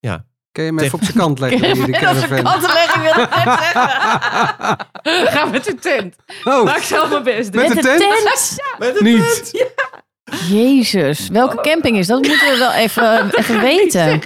Ja. 0.00 0.24
kun 0.52 0.64
je 0.64 0.70
hem 0.70 0.78
even 0.78 0.98
op 0.98 1.04
zijn 1.04 1.16
kant 1.16 1.38
leggen? 1.38 1.64
hier, 1.64 1.74
die 1.86 1.96
En 1.96 2.06
als 2.06 2.16
een 2.22 2.28
caravan? 2.28 2.52
kantenlegging 2.52 3.02
wil 3.04 3.22
ik 3.22 3.30
net 3.44 3.58
zeggen. 3.58 5.32
Gaan 5.34 5.50
met 5.50 5.64
de 5.64 5.74
tent. 5.74 6.16
Oh, 6.44 6.64
Maar 6.64 6.76
ik 6.76 6.82
zal 6.82 7.08
mijn 7.08 7.22
best. 7.22 7.52
Met 7.54 7.68
de 7.68 7.80
tent? 7.80 9.00
niet. 9.00 9.66
Jezus, 10.48 11.28
welke 11.28 11.60
camping 11.60 11.96
is 11.96 12.06
dat? 12.06 12.22
Dat 12.22 12.30
moeten 12.30 12.52
we 12.52 12.58
wel 12.58 12.72
even, 12.72 13.28
even 13.40 13.60
weten. 13.60 14.20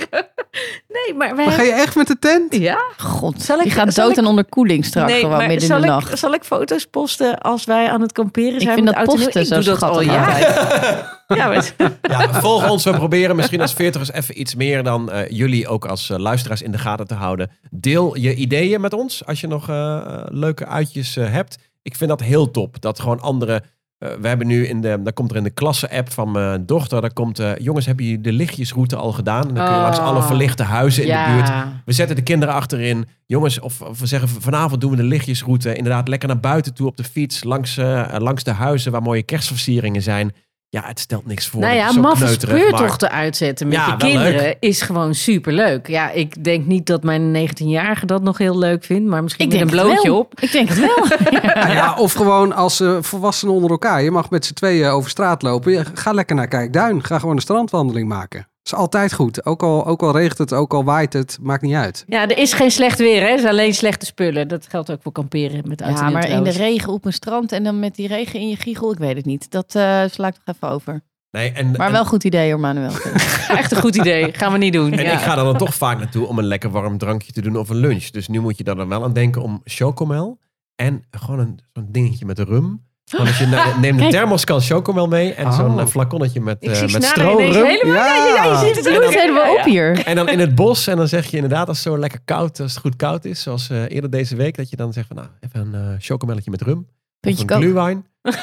Nee, 0.89 1.15
maar 1.17 1.37
wij 1.37 1.45
Maar 1.47 1.55
ga 1.55 1.63
je 1.63 1.73
echt 1.73 1.97
met 1.97 2.07
de 2.07 2.19
tent? 2.19 2.55
Ja? 2.57 2.79
God, 2.99 3.43
Zal 3.43 3.57
ik- 3.57 3.63
die 3.63 3.73
gaat 3.73 3.95
dood 3.95 4.11
ik- 4.11 4.19
aan 4.19 4.27
onderkoeling 4.27 4.85
straks 4.85 5.13
nee, 5.13 5.21
gewoon 5.21 5.39
midden 5.39 5.57
in 5.57 5.67
zal 5.67 5.77
de 5.77 5.83
ik, 5.85 5.89
nacht. 5.91 6.19
zal 6.19 6.35
ik 6.35 6.45
foto's 6.45 6.85
posten 6.87 7.39
als 7.39 7.65
wij 7.65 7.89
aan 7.91 8.01
het 8.01 8.13
kamperen 8.13 8.55
Ik 8.55 8.61
zijn? 8.61 8.75
vind 8.75 8.85
met 8.87 8.95
dat 8.95 9.09
en 9.09 9.15
posten 9.15 9.47
zo 9.47 9.55
Ik 9.59 9.65
doe 9.65 9.75
dat 9.75 9.83
al 9.83 9.95
schattig 10.03 10.13
jaren. 10.13 11.05
Ja, 11.29 11.49
maar, 11.49 11.73
ja, 12.03 12.41
volg 12.41 12.71
ons. 12.71 12.85
We 12.85 12.91
proberen 12.93 13.37
misschien 13.37 13.61
als 13.61 13.73
veertigers 13.73 14.13
even 14.13 14.41
iets 14.41 14.55
meer 14.55 14.83
dan 14.83 15.11
eh, 15.11 15.29
jullie 15.31 15.69
ook 15.69 15.85
als 15.87 16.11
eh, 16.11 16.19
luisteraars 16.19 16.63
in 16.63 16.71
de 16.71 16.79
gaten 16.79 17.07
te 17.07 17.15
houden. 17.15 17.51
Deel 17.71 18.17
je 18.17 18.35
ideeën 18.35 18.81
met 18.81 18.93
ons 18.93 19.27
als 19.27 19.41
je 19.41 19.47
nog 19.47 19.69
eh, 19.69 20.01
leuke 20.29 20.67
uitjes 20.67 21.17
eh, 21.17 21.31
hebt. 21.31 21.59
Ik 21.83 21.97
vind 21.97 22.11
dat 22.11 22.21
heel 22.21 22.51
top. 22.51 22.81
Dat 22.81 23.01
gewoon 23.01 23.21
andere... 23.21 23.63
eh, 23.99 24.09
we 24.21 24.29
hebben 24.29 24.47
nu 24.47 24.67
in 24.67 24.81
de... 24.81 24.99
Daar 25.03 25.13
komt 25.13 25.31
er 25.31 25.37
in 25.37 25.43
de 25.43 25.51
klasse-app 25.51 26.13
van 26.13 26.31
mijn 26.31 26.67
dochter... 26.67 27.01
Daar 27.01 27.13
komt... 27.13 27.39
eh, 27.39 27.57
jongens, 27.57 27.87
hebben 27.87 28.05
jullie 28.05 28.21
de 28.21 28.33
lichtjesroute 28.33 28.97
al 28.97 29.13
gedaan? 29.13 29.49
En 29.49 29.55
dan 29.55 29.65
kun 29.65 29.73
je 29.75 29.79
Oh. 29.79 29.83
langs 29.83 29.99
alle 29.99 30.23
verlichte 30.23 30.63
huizen 30.63 31.03
in 31.03 31.09
ja. 31.09 31.27
de 31.27 31.33
buurt... 31.33 31.73
We 31.85 31.93
zetten 31.93 32.17
de 32.17 32.23
kinderen 32.23 32.55
achterin. 32.55 33.07
Jongens, 33.27 33.61
of, 33.61 33.81
of 33.81 34.01
we 34.01 34.07
zeggen 34.07 34.29
vanavond 34.29 34.81
doen 34.81 34.91
we 34.91 34.97
de 34.97 35.03
lichtjesroute. 35.03 35.75
Inderdaad, 35.75 36.09
lekker 36.09 36.29
naar 36.29 36.41
buiten 36.41 36.75
toe 36.75 36.87
op 36.87 36.97
de 36.97 37.05
fiets. 37.05 37.45
Langs, 37.45 37.77
eh, 37.77 38.15
langs 38.19 38.45
de 38.45 38.51
huizen 38.53 38.93
waar 38.93 39.03
mooie 39.03 39.23
kerstversieringen 39.23 40.03
zijn. 40.03 40.33
Ja, 40.75 40.83
het 40.87 41.01
stelt 41.01 41.27
niks 41.27 41.49
voor. 41.49 41.61
Nou 41.61 41.75
ja, 41.75 41.93
maffe 41.93 42.25
maar- 42.25 42.33
speurtochten 42.33 43.11
uitzetten 43.11 43.69
met 43.69 43.77
Ja, 43.77 43.87
je 43.87 43.97
kinderen 43.97 44.33
leuk. 44.43 44.57
is 44.61 44.83
gewoon 44.83 45.15
superleuk. 45.15 45.89
Ja, 45.89 46.11
ik 46.11 46.45
denk 46.45 46.67
niet 46.67 46.87
dat 46.87 47.03
mijn 47.03 47.33
19-jarige 47.49 48.07
dat 48.07 48.23
nog 48.23 48.39
heel 48.39 48.59
leuk 48.59 48.85
vindt, 48.85 49.09
maar 49.09 49.23
misschien 49.23 49.45
Ik 49.47 49.53
met 49.53 49.61
een 49.61 49.67
blootje 49.67 50.09
wel. 50.09 50.19
op. 50.19 50.41
Ik 50.41 50.53
denk 50.53 50.69
het 50.69 50.79
wel. 50.79 51.07
Nou 51.55 51.73
ja, 51.73 51.95
of 51.99 52.13
gewoon 52.13 52.53
als 52.53 52.81
eh, 52.81 52.97
volwassenen 53.01 53.55
onder 53.55 53.71
elkaar. 53.71 54.03
Je 54.03 54.11
mag 54.11 54.31
met 54.31 54.45
z'n 54.47 54.53
tweeën 54.55 54.89
over 54.89 55.11
straat 55.11 55.43
lopen. 55.43 55.87
Ga 55.95 56.13
lekker 56.13 56.37
naar 56.37 56.49
Kijkduin. 56.49 57.05
Ga 57.05 57.19
gewoon 57.19 57.35
een 57.37 57.43
strandwandeling 57.43 58.09
maken. 58.09 58.47
Is 58.65 58.75
altijd 58.75 59.13
goed. 59.13 59.47
Ook 59.47 59.63
al, 59.63 59.87
ook 59.87 60.03
al 60.03 60.13
regent 60.13 60.39
het, 60.39 60.53
ook 60.53 60.75
al 60.75 60.85
waait 60.85 61.13
het. 61.13 61.39
Maakt 61.41 61.63
niet 61.63 61.75
uit. 61.75 62.05
Ja, 62.07 62.23
er 62.23 62.39
is 62.39 62.53
geen 62.53 62.71
slecht 62.71 62.99
weer, 62.99 63.21
hè? 63.21 63.27
Er 63.27 63.39
is 63.39 63.45
alleen 63.45 63.75
slechte 63.75 64.07
spullen. 64.07 64.49
Dat 64.49 64.67
geldt 64.69 64.91
ook 64.91 65.03
voor 65.03 65.13
kamperen 65.13 65.69
met 65.69 65.81
en 65.81 65.95
Ja, 65.95 66.11
maar 66.11 66.29
in 66.29 66.43
de 66.43 66.51
regen 66.51 66.93
op 66.93 67.05
een 67.05 67.13
strand 67.13 67.53
en 67.53 67.65
dan 67.65 67.79
met 67.79 67.95
die 67.95 68.09
regen 68.09 68.41
in 68.41 68.49
je 68.49 68.57
giegel, 68.57 68.93
ik 68.93 68.99
weet 68.99 69.17
het 69.17 69.25
niet. 69.25 69.51
Dat 69.51 69.75
eh 69.75 70.03
sla 70.11 70.27
ik 70.27 70.35
toch 70.35 70.55
even 70.55 70.69
over. 70.69 71.03
Nee, 71.31 71.53
en, 71.53 71.71
Maar 71.71 71.87
en- 71.87 71.93
wel 71.93 72.05
goed 72.05 72.25
idee 72.25 72.51
hoor, 72.51 72.61
Manuel. 72.61 72.91
Echt 73.49 73.73
een 73.73 73.81
goed 73.81 73.97
idee. 73.97 74.33
Gaan 74.33 74.53
we 74.53 74.59
niet 74.59 74.73
doen. 74.73 74.93
En 74.93 75.05
ja. 75.05 75.13
ik 75.13 75.19
ga 75.19 75.39
er 75.39 75.45
dan 75.45 75.57
toch 75.57 75.75
vaak 75.75 75.99
naartoe 75.99 76.27
om 76.27 76.39
een 76.39 76.45
lekker 76.45 76.71
warm 76.71 76.99
drankje 76.99 77.33
te 77.33 77.41
doen 77.43 77.57
of 77.57 77.69
een 77.69 77.77
lunch. 77.77 78.05
Dus 78.05 78.29
nu 78.29 78.41
moet 78.41 78.59
je 78.59 78.65
daar 78.65 78.77
dan 78.77 78.89
wel 78.89 79.05
aan 79.05 79.13
denken 79.13 79.43
om 79.43 79.61
chocomel. 79.65 80.39
En 80.75 81.05
gewoon 81.11 81.41
een, 81.41 81.59
zo'n 81.73 81.87
dingetje 81.91 82.27
met 82.27 82.39
rum. 82.39 82.84
Als 83.19 83.39
je 83.39 83.47
ne- 83.47 83.73
neemt 83.81 84.01
een 84.01 84.11
thermoskan 84.11 84.61
chocomel 84.61 85.07
mee. 85.09 85.33
En 85.35 85.47
Oh. 85.47 85.57
zo'n 85.57 85.81
eh, 85.81 85.87
flaconnetje 85.87 86.41
met, 86.41 86.59
eh 86.61 86.75
zie 86.75 86.93
met 86.93 87.05
stroom. 87.05 87.39
helemaal... 87.39 87.65
Ja, 87.95 88.07
ja, 88.17 88.35
ja, 88.45 88.61
je 88.61 88.67
ziet 88.67 88.85
het 88.85 88.97
bloeit 88.99 89.15
helemaal 89.21 89.55
op 89.57 89.65
hier. 89.65 90.07
En 90.07 90.17
dan 90.17 90.29
in 90.29 90.39
het 90.39 90.55
bos. 90.55 90.87
En 90.87 90.97
dan 90.97 91.09
zeg 91.09 91.27
je 91.27 91.37
inderdaad, 91.37 91.69
als 91.69 91.85
het 91.85 91.87
zo 91.93 91.99
lekker 91.99 92.21
koud, 92.25 92.61
als 92.61 92.71
het 92.73 92.81
goed 92.81 92.97
koud 92.97 93.25
is. 93.25 93.43
Zoals 93.43 93.71
eh, 93.71 93.91
eerder 93.91 94.11
deze 94.11 94.37
week. 94.37 94.57
Dat 94.57 94.71
je 94.71 94.77
dan 94.77 94.93
zegt 94.93 95.07
van, 95.07 95.17
nou, 95.17 95.29
even 95.41 95.61
een 95.61 95.75
eh 95.91 95.97
chocomelletje 95.99 96.51
met 96.51 96.63
rum. 96.63 96.87
Puntje 97.21 97.45
of 97.45 97.51
een 97.51 97.57
glühwein. 97.57 98.07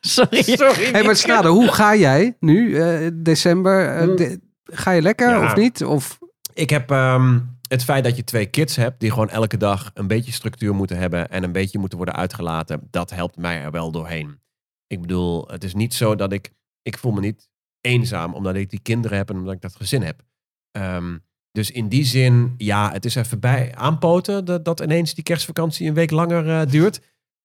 Sorry. 0.00 0.42
Sorry. 0.42 0.84
Hé, 0.92 1.02
maar 1.02 1.16
Snade, 1.16 1.48
hoe 1.48 1.68
ga 1.72 1.96
jij 1.96 2.36
nu, 2.40 2.76
eh, 2.80 3.10
december? 3.14 3.96
eh, 3.96 4.06
Mm. 4.06 4.16
de- 4.16 4.40
ga 4.64 4.90
je 4.90 5.02
lekker 5.02 5.28
Ja. 5.30 5.44
of 5.44 5.56
niet? 5.56 5.84
Of, 5.84 6.18
Ik 6.54 6.70
heb 6.70 6.90
ehm, 6.90 7.38
het 7.68 7.84
feit 7.84 8.04
dat 8.04 8.16
je 8.16 8.24
twee 8.24 8.46
kids 8.46 8.76
hebt 8.76 9.00
die 9.00 9.10
gewoon 9.10 9.28
elke 9.30 9.56
dag 9.56 9.90
een 9.94 10.06
beetje 10.06 10.32
structuur 10.32 10.74
moeten 10.74 10.98
hebben 10.98 11.28
en 11.30 11.42
een 11.44 11.52
beetje 11.52 11.78
moeten 11.78 11.98
worden 11.98 12.16
uitgelaten, 12.16 12.88
dat 12.90 13.10
helpt 13.10 13.36
mij 13.36 13.60
er 13.62 13.70
wel 13.70 13.90
doorheen. 13.90 14.40
Ik 14.86 15.00
bedoel, 15.00 15.48
het 15.48 15.64
is 15.64 15.74
niet 15.74 15.94
zo 15.94 16.14
dat 16.14 16.32
ik, 16.32 16.52
ik 16.82 16.98
voel 16.98 17.12
me 17.12 17.20
niet 17.20 17.48
eenzaam 17.80 18.34
omdat 18.34 18.54
ik 18.54 18.70
die 18.70 18.80
kinderen 18.80 19.16
heb 19.16 19.30
en 19.30 19.36
omdat 19.36 19.54
ik 19.54 19.60
dat 19.60 19.76
gezin 19.76 20.02
heb. 20.02 20.22
Ehm, 20.70 21.16
dus 21.50 21.70
in 21.70 21.88
die 21.88 22.04
zin, 22.04 22.54
ja, 22.56 22.92
het 22.92 23.04
is 23.04 23.14
even 23.14 23.40
bij 23.40 23.74
aanpoten 23.74 24.44
dat, 24.44 24.64
dat 24.64 24.80
ineens 24.80 25.14
die 25.14 25.24
kerstvakantie 25.24 25.88
een 25.88 25.94
week 25.94 26.10
langer 26.10 26.60
eh, 26.60 26.66
duurt. 26.70 27.00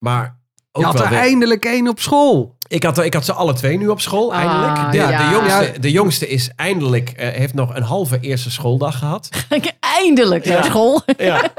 Maar 0.06 0.40
ook 0.72 0.82
je 0.82 0.88
had 0.88 0.94
wel 0.94 1.04
er 1.04 1.10
weer- 1.10 1.20
eindelijk 1.20 1.66
één 1.66 1.88
op 1.88 2.00
school. 2.00 2.58
Ik 2.72 2.84
had, 2.84 2.98
ik 2.98 3.14
had 3.14 3.26
ze 3.26 3.34
alle 3.34 3.54
twee 3.54 3.78
nu 3.78 3.88
op 3.88 4.02
school, 4.02 4.34
Ah, 4.34 4.40
eindelijk. 4.40 4.92
De, 4.92 4.98
ja. 4.98 5.30
de, 5.30 5.36
jongste, 5.36 5.80
de 5.80 5.92
jongste 5.92 6.28
is 6.28 6.50
eindelijk, 6.56 7.10
eh, 7.10 7.30
heeft 7.30 7.54
nog 7.54 7.76
een 7.76 7.84
halve 7.84 8.20
eerste 8.20 8.52
schooldag 8.52 8.98
gehad. 8.98 9.30
Eindelijk 9.80 10.46
naar 10.46 10.58
Ja. 10.58 10.64
school. 10.64 11.02
Ja. 11.18 11.50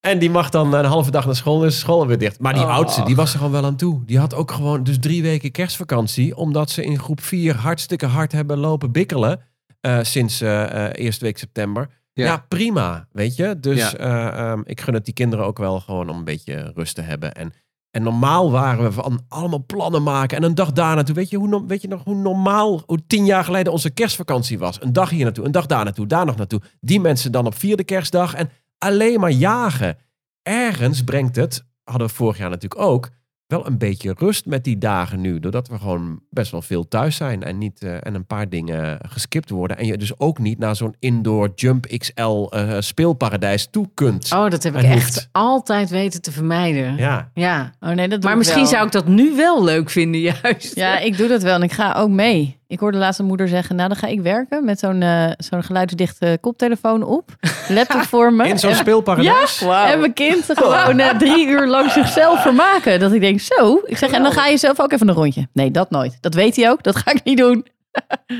En 0.00 0.18
die 0.18 0.30
mag 0.30 0.50
dan 0.50 0.74
een 0.74 0.84
halve 0.84 1.10
dag 1.10 1.24
naar 1.26 1.36
school, 1.36 1.58
dus 1.58 1.78
school 1.78 2.06
weer 2.06 2.18
dicht. 2.18 2.40
Maar 2.40 2.54
die 2.54 2.62
Oh. 2.62 2.74
oudste, 2.74 3.02
die 3.04 3.16
was 3.16 3.30
er 3.32 3.36
gewoon 3.36 3.52
wel 3.52 3.64
aan 3.64 3.76
toe. 3.76 4.02
Die 4.06 4.18
had 4.18 4.34
ook 4.34 4.50
gewoon 4.52 4.82
dus 4.82 4.98
drie 5.00 5.22
weken 5.22 5.50
kerstvakantie, 5.50 6.36
omdat 6.36 6.70
ze 6.70 6.84
in 6.84 6.98
groep 6.98 7.20
vier 7.22 7.56
hartstikke 7.56 8.06
hard 8.06 8.32
hebben 8.32 8.58
lopen 8.58 8.92
bikkelen 8.92 9.40
eh, 9.80 9.98
sinds 10.02 10.40
eh, 10.40 10.84
eh, 10.86 10.90
eerste 10.94 11.24
week 11.24 11.38
september. 11.38 11.88
Ja. 12.12 12.24
Ja. 12.24 12.44
prima, 12.48 13.08
weet 13.12 13.36
je. 13.36 13.60
Dus 13.60 13.78
Ja. 13.90 13.94
eh, 13.96 14.50
ehm, 14.50 14.60
ik 14.64 14.80
gun 14.80 14.94
het 14.94 15.04
die 15.04 15.14
kinderen 15.14 15.44
ook 15.44 15.58
wel 15.58 15.80
gewoon 15.80 16.08
om 16.08 16.16
een 16.18 16.24
beetje 16.24 16.72
rust 16.74 16.94
te 16.94 17.02
hebben. 17.02 17.32
En, 17.32 17.52
en 17.94 18.02
normaal 18.02 18.50
waren 18.50 18.84
we 18.84 18.92
van 18.92 19.24
allemaal 19.28 19.64
plannen 19.66 20.02
maken 20.02 20.36
en 20.36 20.42
een 20.42 20.54
dag 20.54 20.72
daar 20.72 20.94
naartoe. 20.94 21.14
Weet 21.14 21.30
je, 21.30 21.36
hoe, 21.36 21.66
weet 21.66 21.82
je 21.82 21.88
nog 21.88 22.04
hoe 22.04 22.14
normaal, 22.14 22.82
hoe 22.86 23.06
tien 23.06 23.24
jaar 23.24 23.44
geleden 23.44 23.72
onze 23.72 23.90
kerstvakantie 23.90 24.58
was? 24.58 24.82
Een 24.82 24.92
dag 24.92 25.10
hier 25.10 25.24
naartoe, 25.24 25.44
een 25.44 25.52
dag 25.52 25.66
daar 25.66 25.84
naartoe, 25.84 26.06
daar 26.06 26.26
nog 26.26 26.36
naartoe. 26.36 26.60
Die 26.80 27.00
mensen 27.00 27.32
dan 27.32 27.46
op 27.46 27.54
vierde 27.54 27.84
kerstdag 27.84 28.34
en 28.34 28.50
alleen 28.78 29.20
maar 29.20 29.30
jagen. 29.30 29.98
Ergens 30.42 31.04
brengt 31.04 31.36
het, 31.36 31.64
hadden 31.84 32.06
we 32.06 32.14
vorig 32.14 32.38
jaar 32.38 32.50
natuurlijk 32.50 32.80
ook, 32.80 33.10
wel 33.56 33.66
een 33.66 33.78
beetje 33.78 34.14
rust 34.18 34.46
met 34.46 34.64
die 34.64 34.78
dagen 34.78 35.20
nu. 35.20 35.40
Doordat 35.40 35.68
we 35.68 35.78
gewoon 35.78 36.20
best 36.30 36.50
wel 36.50 36.62
veel 36.62 36.88
thuis 36.88 37.16
zijn 37.16 37.42
en, 37.42 37.58
niet, 37.58 37.82
eh, 37.82 38.06
en 38.06 38.14
een 38.14 38.26
paar 38.26 38.48
dingen 38.48 38.98
geskipt 39.08 39.50
worden. 39.50 39.76
En 39.78 39.86
je 39.86 39.96
dus 39.96 40.18
ook 40.18 40.38
niet 40.38 40.58
naar 40.58 40.76
zo'n 40.76 40.94
indoor 40.98 41.52
Jump 41.54 41.86
XL 41.98 42.46
eh, 42.48 42.76
speelparadijs 42.78 43.68
toe 43.70 43.90
kunt. 43.94 44.32
Oh, 44.32 44.50
dat 44.50 44.62
heb 44.62 44.76
ik 44.76 44.82
echt 44.82 45.14
hoeft. 45.14 45.28
altijd 45.32 45.90
weten 45.90 46.22
te 46.22 46.32
vermijden. 46.32 46.96
Ja. 46.96 47.30
Ja, 47.34 47.72
Oh 47.80 47.88
nee, 47.90 47.96
dat 47.96 48.10
doe 48.10 48.20
Maar 48.20 48.32
ik 48.32 48.38
misschien 48.38 48.60
wel. 48.60 48.70
zou 48.70 48.86
ik 48.86 48.92
dat 48.92 49.06
nu 49.06 49.36
wel 49.36 49.64
leuk 49.64 49.90
vinden, 49.90 50.20
juist. 50.42 50.74
Ja, 50.74 50.98
ik 50.98 51.16
doe 51.16 51.28
dat 51.28 51.42
wel 51.42 51.54
en 51.54 51.62
ik 51.62 51.72
ga 51.72 51.92
ook 51.92 52.10
mee. 52.10 52.58
Ik 52.74 52.80
hoorde 52.80 52.98
laatst 52.98 53.20
een 53.20 53.26
moeder 53.26 53.48
zeggen, 53.48 53.76
nou 53.76 53.88
dan 53.88 53.96
ga 53.98 54.06
ik 54.06 54.20
werken 54.20 54.64
met 54.64 54.78
zo'n 54.78 55.02
eh, 55.02 55.30
zo'n 55.36 55.62
geluidsdichte 55.62 56.38
koptelefoon 56.40 57.02
op. 57.02 57.30
Laptop 57.68 58.00
voor 58.12 58.32
me. 58.32 58.48
In 58.48 58.58
zo'n 58.58 58.70
En- 58.70 58.76
speelparadijs? 58.76 59.60
En 59.62 60.00
mijn 60.00 60.12
kind 60.12 60.44
gewoon 60.46 60.98
eh, 60.98 61.16
drie 61.18 61.46
uur 61.46 61.66
lang 61.66 61.90
zichzelf 61.90 62.42
vermaken. 62.42 63.00
Dat 63.00 63.12
ik 63.12 63.20
denk, 63.20 63.40
zo. 63.40 63.80
Ik 63.84 63.96
zeg, 63.96 64.10
en 64.10 64.22
dan 64.22 64.32
ga 64.32 64.46
je 64.46 64.56
zelf 64.56 64.80
ook 64.80 64.92
even 64.92 65.08
een 65.08 65.14
rondje. 65.14 65.48
Nee, 65.52 65.70
dat 65.70 65.90
nooit. 65.90 66.18
Dat 66.20 66.34
weet 66.34 66.56
hij 66.56 66.70
ook. 66.70 66.82
Dat 66.82 66.96
ga 66.96 67.10
ik 67.10 67.24
niet 67.24 67.38
doen. 67.38 67.66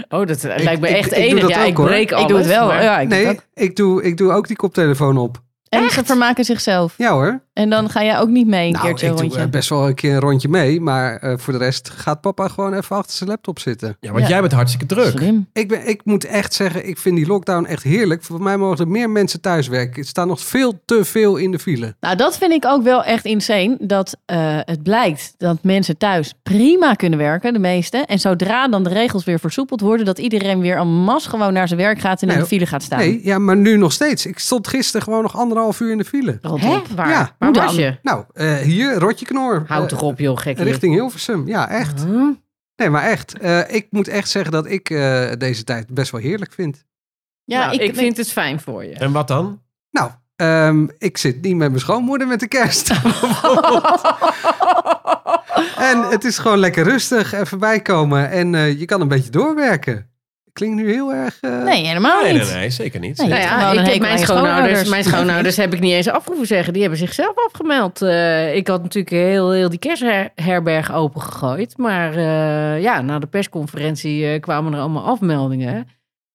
Oh, 0.09 0.27
dat 0.27 0.43
lijkt 0.43 0.81
me 0.81 0.89
ik- 0.89 0.97
echt 0.97 1.13
ik 1.13 1.15
doe 1.17 1.23
enig. 1.29 1.41
dat 1.41 1.51
ja, 1.51 1.61
ook, 1.61 1.67
ik 1.67 1.77
hoor. 1.77 1.87
breek 1.87 2.13
alles. 2.13 2.23
ik 2.23 2.29
doe 2.29 2.39
het 2.39 2.47
wel. 2.47 2.67
maar- 2.67 2.83
Ja, 2.83 2.99
ik 2.99 3.09
doe 3.09 3.19
het 3.19 3.27
Nee, 3.27 3.35
ook. 3.37 3.43
ik 3.55 3.77
doe, 3.77 4.03
ik 4.03 4.17
doe 4.17 4.33
ook 4.33 4.47
die 4.47 4.57
koptelefoon 4.57 5.17
op. 5.19 5.43
En 5.69 5.91
ze 5.91 6.05
vermaken 6.05 6.45
zichzelf. 6.45 6.95
Ja 6.97 7.11
hoor. 7.13 7.43
En 7.55 7.71
dan 7.71 7.89
ga 7.91 8.05
jij 8.05 8.19
ook 8.19 8.29
niet 8.29 8.47
mee 8.47 8.67
een 8.67 8.73
nou, 8.73 8.85
keertje 8.87 9.07
ik 9.07 9.13
een 9.13 9.17
doe 9.19 9.27
rondje. 9.27 9.45
eh, 9.45 9.51
best 9.51 9.69
wel 9.69 9.87
een 9.87 9.95
keer 9.95 10.13
een 10.15 10.21
rondje 10.21 10.49
mee. 10.49 10.81
Maar 10.81 11.17
eh, 11.17 11.35
voor 11.39 11.53
de 11.53 11.59
rest 11.59 11.91
gaat 11.91 12.21
papa 12.21 12.49
gewoon 12.49 12.75
even 12.75 12.97
achter 12.97 13.17
zijn 13.17 13.29
laptop 13.31 13.59
zitten. 13.59 13.97
Ja, 14.01 14.11
want 14.13 14.23
Ja. 14.23 14.29
jij 14.29 14.41
bent 14.41 14.53
hartstikke 14.53 14.87
druk. 14.87 15.11
Slim. 15.19 15.47
Ik, 15.53 15.69
ben, 15.69 15.89
ik 15.89 16.01
moet 16.05 16.25
echt 16.25 16.55
zeggen, 16.55 16.89
ik 16.89 16.99
vind 16.99 17.17
die 17.17 17.27
lockdown 17.27 17.65
echt 17.65 17.83
heerlijk. 17.83 18.23
Voor 18.23 18.43
mij 18.43 18.57
mogen 18.57 18.79
er 18.79 18.89
meer 18.89 19.11
mensen 19.11 19.41
thuiswerken. 19.41 20.03
Er 20.03 20.09
staan 20.09 20.29
nog 20.29 20.41
veel 20.41 20.81
te 20.85 21.05
veel 21.05 21.37
in 21.37 21.51
de 21.51 21.59
file. 21.59 21.95
Nou, 22.01 22.17
dat 22.17 22.39
vind 22.39 22.53
ik 22.53 22.65
ook 22.67 22.83
wel 22.83 23.05
echt 23.05 23.25
insane. 23.25 23.77
Dat 23.81 24.17
eh, 24.27 24.59
het 24.61 24.83
blijkt 24.83 25.35
dat 25.39 25.59
mensen 25.63 25.97
thuis 25.99 26.35
prima 26.43 26.95
kunnen 26.95 27.19
werken, 27.19 27.53
de 27.53 27.59
meeste. 27.59 27.97
En 27.99 28.19
zodra 28.19 28.69
dan 28.69 28.83
de 28.85 28.91
regels 28.91 29.25
weer 29.25 29.39
versoepeld 29.39 29.81
worden, 29.81 30.07
dat 30.07 30.19
iedereen 30.19 30.61
weer 30.61 30.77
en 30.77 30.89
masse 30.89 31.29
gewoon 31.29 31.53
naar 31.53 31.69
zijn 31.69 31.81
werk 31.81 31.99
gaat 32.01 32.23
en 32.23 32.29
in 32.29 32.35
Nee, 32.35 32.43
de 32.43 32.49
file 32.49 32.67
gaat 32.67 32.83
staan. 32.83 32.99
Nee, 32.99 33.21
ja, 33.23 33.39
maar 33.39 33.57
nu 33.57 33.77
nog 33.77 33.93
steeds. 33.93 34.27
Ik 34.27 34.39
stond 34.39 34.69
gisteren 34.69 35.03
gewoon 35.03 35.23
nog 35.23 35.37
anderhalf 35.37 35.81
uur 35.81 35.91
in 35.91 35.99
de 35.99 36.05
file. 36.05 36.39
Rot. 36.43 36.63
Waar? 36.95 37.09
Ja. 37.09 37.35
Waar 37.45 37.53
Hoe 37.53 37.63
was 37.63 37.77
dan? 37.77 37.85
je? 37.85 37.99
Nou, 38.03 38.25
eh, 38.33 38.57
hier, 38.57 38.95
Rotje 38.95 39.27
Knor. 39.27 39.65
Houd 39.67 39.83
Eh, 39.83 39.89
toch 39.89 40.03
op, 40.03 40.19
joh, 40.19 40.39
gek. 40.39 40.59
richting 40.59 40.95
Hilversum. 40.95 41.47
Ja, 41.47 41.69
echt. 41.69 42.05
Huh? 42.05 42.29
Nee, 42.77 42.91
maar 42.91 43.03
echt. 43.03 43.39
Eh, 43.39 43.75
ik 43.75 43.87
moet 43.91 44.09
echt 44.09 44.29
zeggen 44.29 44.53
dat 44.53 44.67
ik 44.67 44.91
eh, 44.91 45.31
deze 45.39 45.65
tijd 45.65 45.89
best 45.89 46.11
wel 46.11 46.21
heerlijk 46.21 46.53
vind. 46.53 46.85
Ja, 47.45 47.61
Nou, 47.61 47.75
ik, 47.75 47.81
ik, 47.81 47.95
vind 47.95 48.17
het 48.17 48.33
fijn 48.33 48.61
voor 48.61 48.85
je. 48.85 48.95
En 48.95 49.13
wat 49.13 49.29
dan? 49.29 49.63
Nou, 49.91 50.11
ehm, 50.37 50.87
ik 50.99 51.19
zit 51.19 51.43
niet 51.43 51.57
met 51.57 51.69
mijn 51.69 51.81
schoonmoeder 51.81 52.27
met 52.27 52.41
de 52.41 52.49
kerst. 52.49 52.91
en 55.91 56.03
het 56.03 56.25
is 56.25 56.39
gewoon 56.39 56.59
lekker 56.59 56.85
rustig, 56.85 57.33
even 57.33 57.59
bijkomen. 57.59 58.31
En 58.31 58.55
eh, 58.55 58.79
je 58.79 58.85
kan 58.85 59.01
een 59.01 59.09
beetje 59.09 59.31
doorwerken. 59.31 60.11
Klinkt 60.55 60.77
nu 60.83 60.93
heel 60.93 61.13
erg... 61.13 61.39
eh, 61.41 61.63
Nee, 61.63 61.87
helemaal 61.87 62.23
Nee, 62.23 62.33
niet. 62.33 62.43
nee, 62.43 62.55
nee, 62.55 62.71
zeker 62.71 63.01
niet. 63.01 63.19
Nee. 63.19 63.29
Nou 63.29 63.41
ja, 63.41 63.73
ik 63.73 63.87
heb 63.87 64.01
mijn 64.01 64.19
schoonouders, 64.19 64.89
mijn 64.89 65.05
schoonouders 65.11 65.57
heb 65.57 65.75
ik 65.75 65.81
niet 65.81 65.93
eens 65.93 66.09
af 66.09 66.27
hoeven 66.27 66.47
zeggen. 66.47 66.73
Die 66.73 66.83
hebben 66.83 66.99
zichzelf 67.01 67.35
afgemeld. 67.47 68.03
Eh, 68.03 68.55
ik 68.57 68.67
had 68.69 68.83
natuurlijk 68.83 69.15
heel, 69.15 69.51
heel 69.51 69.69
die 69.69 69.79
kerstherberg 69.79 70.93
opengegooid. 70.93 71.77
Maar 71.77 72.15
eh, 72.15 72.83
ja, 72.83 73.01
na 73.01 73.19
de 73.19 73.27
persconferentie 73.27 74.27
eh, 74.27 74.41
kwamen 74.41 74.73
er 74.73 74.81
allemaal 74.81 75.05
afmeldingen. 75.05 75.89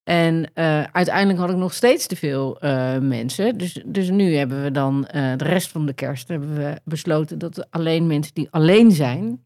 En 0.04 0.52
eh, 0.54 0.84
uiteindelijk 0.92 1.40
had 1.40 1.50
ik 1.50 1.56
nog 1.56 1.74
steeds 1.74 2.08
te 2.08 2.16
veel 2.16 2.60
eh, 2.60 2.98
mensen. 2.98 3.58
Dus, 3.58 3.82
dus 3.86 4.10
nu 4.10 4.36
hebben 4.36 4.64
we 4.64 4.72
dan 4.72 5.08
eh, 5.08 5.32
de 5.38 5.44
rest 5.44 5.72
van 5.72 5.86
de 5.86 5.94
kerst 5.94 6.28
hebben 6.28 6.56
we 6.56 6.74
besloten 6.84 7.40
dat 7.40 7.68
alleen 7.70 8.08
mensen 8.08 8.34
die 8.34 8.48
alleen 8.52 8.92
zijn. 8.92 9.44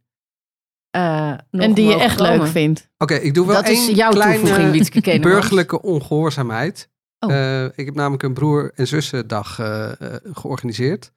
Eh, 0.93 1.33
nog 1.51 1.61
En 1.61 1.73
die 1.73 1.87
je 1.87 1.95
echt 1.99 2.15
komen. 2.17 2.37
leuk 2.37 2.47
vindt. 2.47 2.89
Oké, 2.97 3.13
ik 3.13 3.33
doe 3.33 3.45
wel 3.47 3.55
Dat 3.55 3.69
is 3.69 3.87
jouw 3.87 4.11
kleine 4.11 4.37
toevoeging, 4.39 4.71
Wietke 4.71 5.01
Kenemans. 5.01 5.33
burgerlijke 5.33 5.81
ongehoorzaamheid. 5.81 6.89
Oh. 7.19 7.33
Eh, 7.33 7.63
ik 7.75 7.85
heb 7.85 7.95
namelijk 7.95 8.23
een 8.23 8.33
broer- 8.33 8.71
en 8.75 8.87
zussendag 8.87 9.59
eh, 9.59 9.91
georganiseerd. 10.33 11.11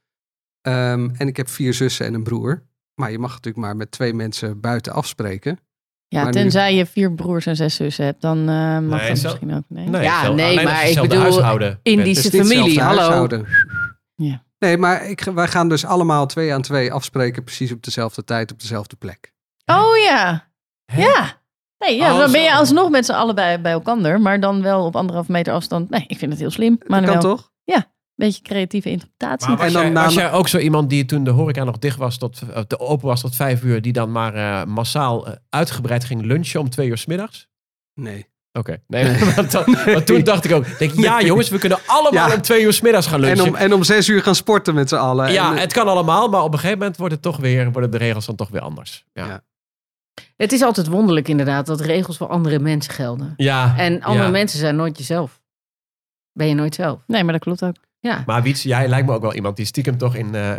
Ehm, 0.61 1.09
en 1.17 1.27
ik 1.29 1.37
heb 1.37 1.49
vier 1.49 1.75
zussen 1.75 2.07
en 2.07 2.15
een 2.15 2.23
broer. 2.23 2.63
Maar 2.95 3.11
je 3.11 3.19
mag 3.19 3.31
natuurlijk 3.31 3.65
maar 3.65 3.77
met 3.77 3.91
twee 3.91 4.15
mensen 4.15 4.61
buiten 4.61 4.93
afspreken. 4.93 5.59
Ja, 6.09 6.23
Maar 6.23 6.33
nu- 6.35 6.41
tenzij 6.41 6.75
je 6.75 6.87
vier 6.87 7.13
broers 7.13 7.47
en 7.47 7.57
zes 7.57 7.75
zussen 7.75 8.05
hebt, 8.05 8.21
dan 8.21 8.39
eh, 8.39 8.45
mag 8.79 9.01
Nee, 9.01 9.09
dat 9.09 9.19
zo- 9.19 9.29
misschien 9.29 9.55
ook. 9.55 9.63
Nee. 9.69 9.89
Nee, 9.89 10.03
Ja, 10.03 10.23
zelf- 10.23 10.37
nee, 10.37 10.65
maar 10.65 10.89
je 10.89 10.91
ik 10.95 11.01
bedoel. 11.09 11.75
Indische 11.83 12.31
familie, 12.31 12.81
hallo. 12.81 13.29
Ja. 14.15 14.45
Nee, 14.59 14.79
maar 14.79 15.11
ik, 15.11 15.21
wij 15.21 15.49
gaan 15.49 15.69
dus 15.69 15.85
allemaal 15.85 16.27
twee 16.27 16.55
aan 16.55 16.63
twee 16.63 16.93
afspreken. 16.93 17.45
Precies 17.45 17.73
op 17.73 17.83
dezelfde 17.83 18.25
tijd, 18.25 18.53
op 18.53 18.61
dezelfde 18.61 18.97
plek. 18.97 19.33
Oh 19.67 19.97
ja. 20.05 20.49
Hè? 20.93 21.03
Ja. 21.03 21.41
Nee, 21.79 21.97
ja, 21.97 22.13
Oh, 22.13 22.19
dan 22.19 22.33
ben 22.33 22.43
je 22.43 22.55
alsnog 22.55 22.91
met 22.91 23.07
z'n 23.07 23.13
allen 23.13 23.35
bij, 23.35 23.61
bij 23.61 23.73
elkaar, 23.73 24.21
maar 24.21 24.41
dan 24.41 24.63
wel 24.63 24.85
op 24.85 24.97
anderhalve 24.97 25.33
meter 25.33 25.53
afstand. 25.53 25.91
Nee, 25.91 26.05
ik 26.07 26.19
vind 26.19 26.31
het 26.31 26.41
heel 26.41 26.51
slim. 26.51 26.79
Maar 26.87 27.03
kan 27.03 27.13
wel 27.13 27.21
toch? 27.21 27.51
een 28.19 28.25
beetje 28.27 28.43
creatieve 28.43 28.91
interpretatie. 28.91 29.49
Maar 29.49 29.57
was, 29.57 29.67
En 29.67 29.73
dan 29.73 29.83
jij, 29.83 29.93
was 29.93 30.15
jij 30.15 30.33
ook 30.33 30.49
zo 30.49 30.59
iemand 30.59 30.91
die 30.91 31.05
toen 31.05 31.25
de 31.25 31.31
horeca 31.31 31.65
nog 31.65 31.79
dicht 31.79 31.97
was, 31.97 32.19
tot, 32.19 32.43
eh, 32.53 32.61
te 32.63 32.79
open 32.79 33.07
was 33.07 33.21
tot 33.21 33.37
vijf 33.37 33.63
uur, 33.63 33.83
die 33.83 33.93
dan 33.93 34.13
maar 34.13 34.35
eh, 34.35 34.65
massaal 34.65 35.27
eh, 35.27 35.33
uitgebreid 35.51 36.05
ging 36.05 36.23
lunchen 36.23 36.61
om 36.61 36.71
twee 36.71 36.89
uur 36.89 36.99
's 36.99 37.07
middags? 37.07 37.49
Nee. 37.95 38.27
Oké, 38.53 38.83
nee, 38.87 39.19
want, 39.37 39.51
dan- 39.51 39.77
want 39.87 40.07
toen 40.07 40.25
dacht 40.25 40.45
ik 40.45 40.53
ook, 40.53 40.79
denk, 40.79 40.93
ja 40.95 41.21
jongens, 41.23 41.49
we 41.49 41.59
kunnen 41.59 41.79
allemaal 41.87 42.29
Ja. 42.29 42.35
om 42.35 42.43
twee 42.43 42.63
uur 42.63 42.73
's 42.73 42.81
middags 42.81 43.07
gaan 43.07 43.21
En 43.25 43.27
lunchen. 43.27 43.49
om, 43.49 43.55
en 43.55 43.73
om 43.73 43.83
zes 43.85 44.09
uur 44.09 44.23
gaan 44.23 44.35
sporten 44.35 44.75
met 44.75 44.89
z'n 44.89 44.95
allen. 44.97 45.33
ja, 45.33 45.51
En, 45.53 45.59
het 45.59 45.73
kan 45.73 45.89
allemaal, 45.89 46.29
maar 46.29 46.43
op 46.43 46.53
een 46.53 46.59
gegeven 46.59 46.79
moment 46.79 46.97
wordt 46.97 47.13
het 47.13 47.23
toch 47.23 47.37
weer, 47.37 47.73
worden 47.73 47.91
de 47.91 47.99
regels 47.99 48.27
dan 48.27 48.37
toch 48.37 48.49
weer 48.49 48.61
anders. 48.61 49.05
Ja, 49.13 49.27
Ja. 49.27 49.41
Ja. 50.37 50.45
Het 50.45 50.53
is 50.53 50.63
altijd 50.63 50.87
wonderlijk 50.87 51.29
inderdaad 51.29 51.67
dat 51.67 51.81
regels 51.81 52.17
voor 52.17 52.29
andere 52.29 52.59
mensen 52.59 52.93
gelden. 52.93 53.35
En 53.77 54.03
andere 54.03 54.25
ja. 54.25 54.31
mensen 54.31 54.59
zijn 54.59 54.77
nooit 54.77 54.99
jezelf. 54.99 55.41
Ben 56.33 56.47
je 56.49 56.55
nooit 56.55 56.75
zelf. 56.75 57.01
Nee, 57.07 57.25
maar 57.25 57.33
dat 57.33 57.43
klopt 57.43 57.63
ook. 57.65 57.75
Ja. 58.01 58.23
Maar 58.27 58.43
Wiets, 58.43 58.63
jij 58.63 58.89
lijkt 58.89 59.07
me 59.07 59.15
ook 59.15 59.23
wel 59.23 59.35
iemand 59.35 59.57
die 59.57 59.67
stiekem 59.67 59.99
toch 59.99 60.15
in, 60.15 60.35
eh, 60.35 60.53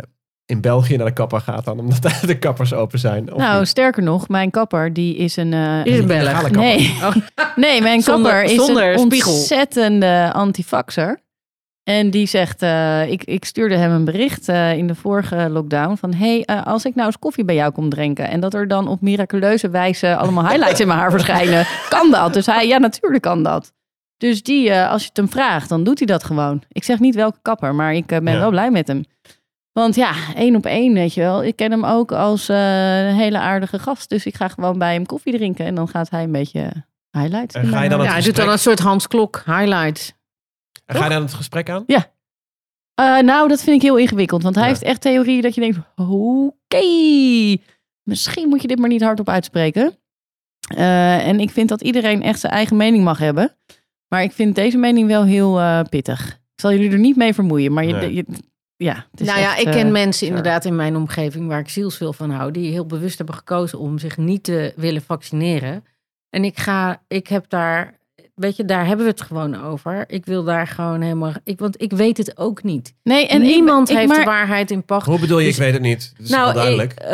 in 0.46 0.60
België 0.60 0.96
naar 0.96 1.06
de 1.06 1.12
kapper 1.12 1.40
gaat 1.40 1.64
dan, 1.64 1.78
omdat 1.78 2.02
de 2.26 2.38
kappers 2.38 2.72
open 2.74 2.98
zijn. 2.98 3.32
Of 3.32 3.38
nou, 3.38 3.58
niet? 3.58 3.68
sterker 3.68 4.02
nog, 4.02 4.28
mijn 4.28 4.50
kapper, 4.50 4.92
die 4.92 5.16
is 5.16 5.36
een... 5.36 5.52
eh, 5.52 5.84
Is 5.84 5.98
een 5.98 6.06
Belg. 6.06 6.50
Nee. 6.50 6.96
Oh. 7.02 7.14
Nee, 7.56 7.82
mijn 7.82 8.02
Zonder- 8.02 8.32
kapper 8.32 8.50
is 8.50 8.64
zonder 8.64 8.92
een 8.92 8.98
spiegel. 8.98 9.32
ontzettende 9.32 10.30
antifaxer. 10.32 11.20
En 11.88 12.10
die 12.10 12.26
zegt, 12.26 12.62
eh, 12.62 13.10
ik, 13.10 13.24
ik 13.24 13.44
stuurde 13.44 13.76
hem 13.76 13.90
een 13.90 14.04
bericht 14.04 14.48
eh, 14.48 14.72
in 14.72 14.86
de 14.86 14.94
vorige 14.94 15.48
lockdown 15.50 15.96
van... 15.96 16.14
hey, 16.14 16.42
eh, 16.44 16.66
als 16.66 16.84
ik 16.84 16.94
nou 16.94 17.06
eens 17.06 17.18
koffie 17.18 17.44
bij 17.44 17.54
jou 17.54 17.72
kom 17.72 17.88
drinken... 17.88 18.28
en 18.28 18.40
dat 18.40 18.54
er 18.54 18.68
dan 18.68 18.88
op 18.88 19.00
miraculeuze 19.00 19.70
wijze 19.70 20.16
allemaal 20.16 20.46
highlights 20.48 20.80
in 20.80 20.86
mijn 20.86 20.98
haar 20.98 21.10
verschijnen... 21.10 21.66
kan 21.88 22.10
dat? 22.10 22.32
Dus 22.32 22.46
hij, 22.46 22.66
ja, 22.66 22.78
natuurlijk 22.78 23.22
kan 23.22 23.42
dat. 23.42 23.72
Dus 24.16 24.42
die, 24.42 24.70
eh, 24.70 24.90
als 24.90 25.02
je 25.02 25.08
het 25.08 25.16
hem 25.16 25.28
vraagt, 25.28 25.68
dan 25.68 25.84
doet 25.84 25.98
hij 25.98 26.06
dat 26.06 26.24
gewoon. 26.24 26.62
Ik 26.68 26.84
zeg 26.84 26.98
niet 26.98 27.14
welke 27.14 27.38
kapper, 27.42 27.74
maar 27.74 27.94
ik 27.94 28.06
ben 28.06 28.24
Ja. 28.26 28.38
wel 28.38 28.50
blij 28.50 28.70
met 28.70 28.88
hem. 28.88 29.04
Want 29.72 29.94
ja, 29.94 30.12
één 30.34 30.56
op 30.56 30.66
één, 30.66 30.94
weet 30.94 31.14
je 31.14 31.20
wel. 31.20 31.44
Ik 31.44 31.56
ken 31.56 31.70
hem 31.70 31.84
ook 31.84 32.12
als 32.12 32.48
eh, 32.48 33.08
een 33.08 33.14
hele 33.14 33.38
aardige 33.38 33.78
gast. 33.78 34.08
Dus 34.08 34.26
ik 34.26 34.34
ga 34.34 34.48
gewoon 34.48 34.78
bij 34.78 34.92
hem 34.92 35.06
koffie 35.06 35.36
drinken... 35.36 35.64
en 35.66 35.74
dan 35.74 35.88
gaat 35.88 36.10
hij 36.10 36.22
een 36.22 36.32
beetje 36.32 36.72
highlights 37.10 37.54
En 37.54 37.66
ga 37.66 37.82
je 37.82 37.88
dan. 37.88 38.02
Ja, 38.02 38.12
hij 38.12 38.22
doet 38.22 38.36
dan 38.36 38.48
een 38.48 38.58
soort 38.58 38.78
Hans 38.78 39.06
Klok 39.06 39.42
highlights. 39.46 40.12
En 40.88 40.96
ga 40.96 41.04
je 41.04 41.10
dan 41.10 41.22
het 41.22 41.34
gesprek 41.34 41.70
aan? 41.70 41.84
Eh, 41.86 43.18
nou, 43.18 43.48
dat 43.48 43.62
vind 43.62 43.76
ik 43.76 43.82
heel 43.82 43.96
ingewikkeld. 43.96 44.42
Want 44.42 44.54
hij 44.54 44.64
Ja. 44.64 44.70
heeft 44.70 44.82
echt 44.82 45.00
theorieën 45.00 45.42
dat 45.42 45.54
je 45.54 45.60
denkt... 45.60 45.78
Oké, 45.96 47.56
misschien 48.02 48.48
moet 48.48 48.62
je 48.62 48.68
dit 48.68 48.78
maar 48.78 48.88
niet 48.88 49.02
hardop 49.02 49.28
uitspreken. 49.28 49.98
Eh, 50.76 51.26
en 51.26 51.40
ik 51.40 51.50
vind 51.50 51.68
dat 51.68 51.80
iedereen 51.82 52.22
echt 52.22 52.40
zijn 52.40 52.52
eigen 52.52 52.76
mening 52.76 53.04
mag 53.04 53.18
hebben. 53.18 53.56
Maar 54.08 54.22
ik 54.22 54.32
vind 54.32 54.54
deze 54.54 54.78
mening 54.78 55.06
wel 55.08 55.24
heel 55.24 55.60
eh, 55.60 55.80
pittig. 55.88 56.28
Ik 56.28 56.60
zal 56.60 56.72
jullie 56.72 56.90
er 56.90 56.98
niet 56.98 57.16
mee 57.16 57.34
vermoeien. 57.34 57.72
Maar 57.72 57.84
je, 57.84 57.92
Nee. 57.92 58.14
je- 58.14 58.24
ja, 58.76 59.06
het 59.10 59.20
is 59.20 59.26
Nou 59.26 59.40
ja, 59.40 59.56
echt, 59.56 59.66
ik 59.66 59.72
ken 59.72 59.92
mensen 59.92 60.26
inderdaad 60.26 60.64
in 60.64 60.76
mijn 60.76 60.96
omgeving 60.96 61.48
waar 61.48 61.58
ik 61.60 61.68
zielsveel 61.68 62.12
van 62.12 62.30
hou, 62.30 62.50
die 62.50 62.70
heel 62.70 62.86
bewust 62.86 63.16
hebben 63.18 63.34
gekozen 63.36 63.78
om 63.78 63.98
zich 63.98 64.16
niet 64.16 64.44
te 64.44 64.72
willen 64.76 65.02
vaccineren. 65.02 65.84
En 66.30 66.44
ik 66.44 66.58
ga, 66.58 67.02
ik 67.08 67.26
heb 67.28 67.48
daar, 67.48 67.97
weet 68.38 68.56
je, 68.56 68.64
daar 68.64 68.86
hebben 68.86 69.04
we 69.04 69.10
het 69.10 69.20
gewoon 69.22 69.64
over. 69.64 70.04
Ik 70.08 70.26
wil 70.26 70.44
daar 70.44 70.66
gewoon 70.66 71.00
helemaal, 71.00 71.32
ik, 71.44 71.58
want 71.58 71.82
ik 71.82 71.92
weet 71.92 72.16
het 72.16 72.38
ook 72.38 72.62
niet. 72.62 72.94
Nee, 73.02 73.26
en 73.26 73.42
niemand 73.42 73.88
ik, 73.88 73.94
ik, 73.94 74.00
heeft 74.00 74.10
maar, 74.10 74.24
de 74.24 74.30
waarheid 74.30 74.70
in 74.70 74.84
pacht. 74.84 75.06
Hoe 75.06 75.18
bedoel 75.20 75.38
je, 75.38 75.46
Dus- 75.46 75.54
ik 75.56 75.62
weet 75.62 75.72
het 75.72 75.82
niet. 75.82 76.12
Dat 76.16 76.24
is 76.26 76.30
nou, 76.32 76.44
wel 76.44 76.52
duidelijk. 76.54 76.92
Ik, 76.92 76.98
eh, 76.98 77.08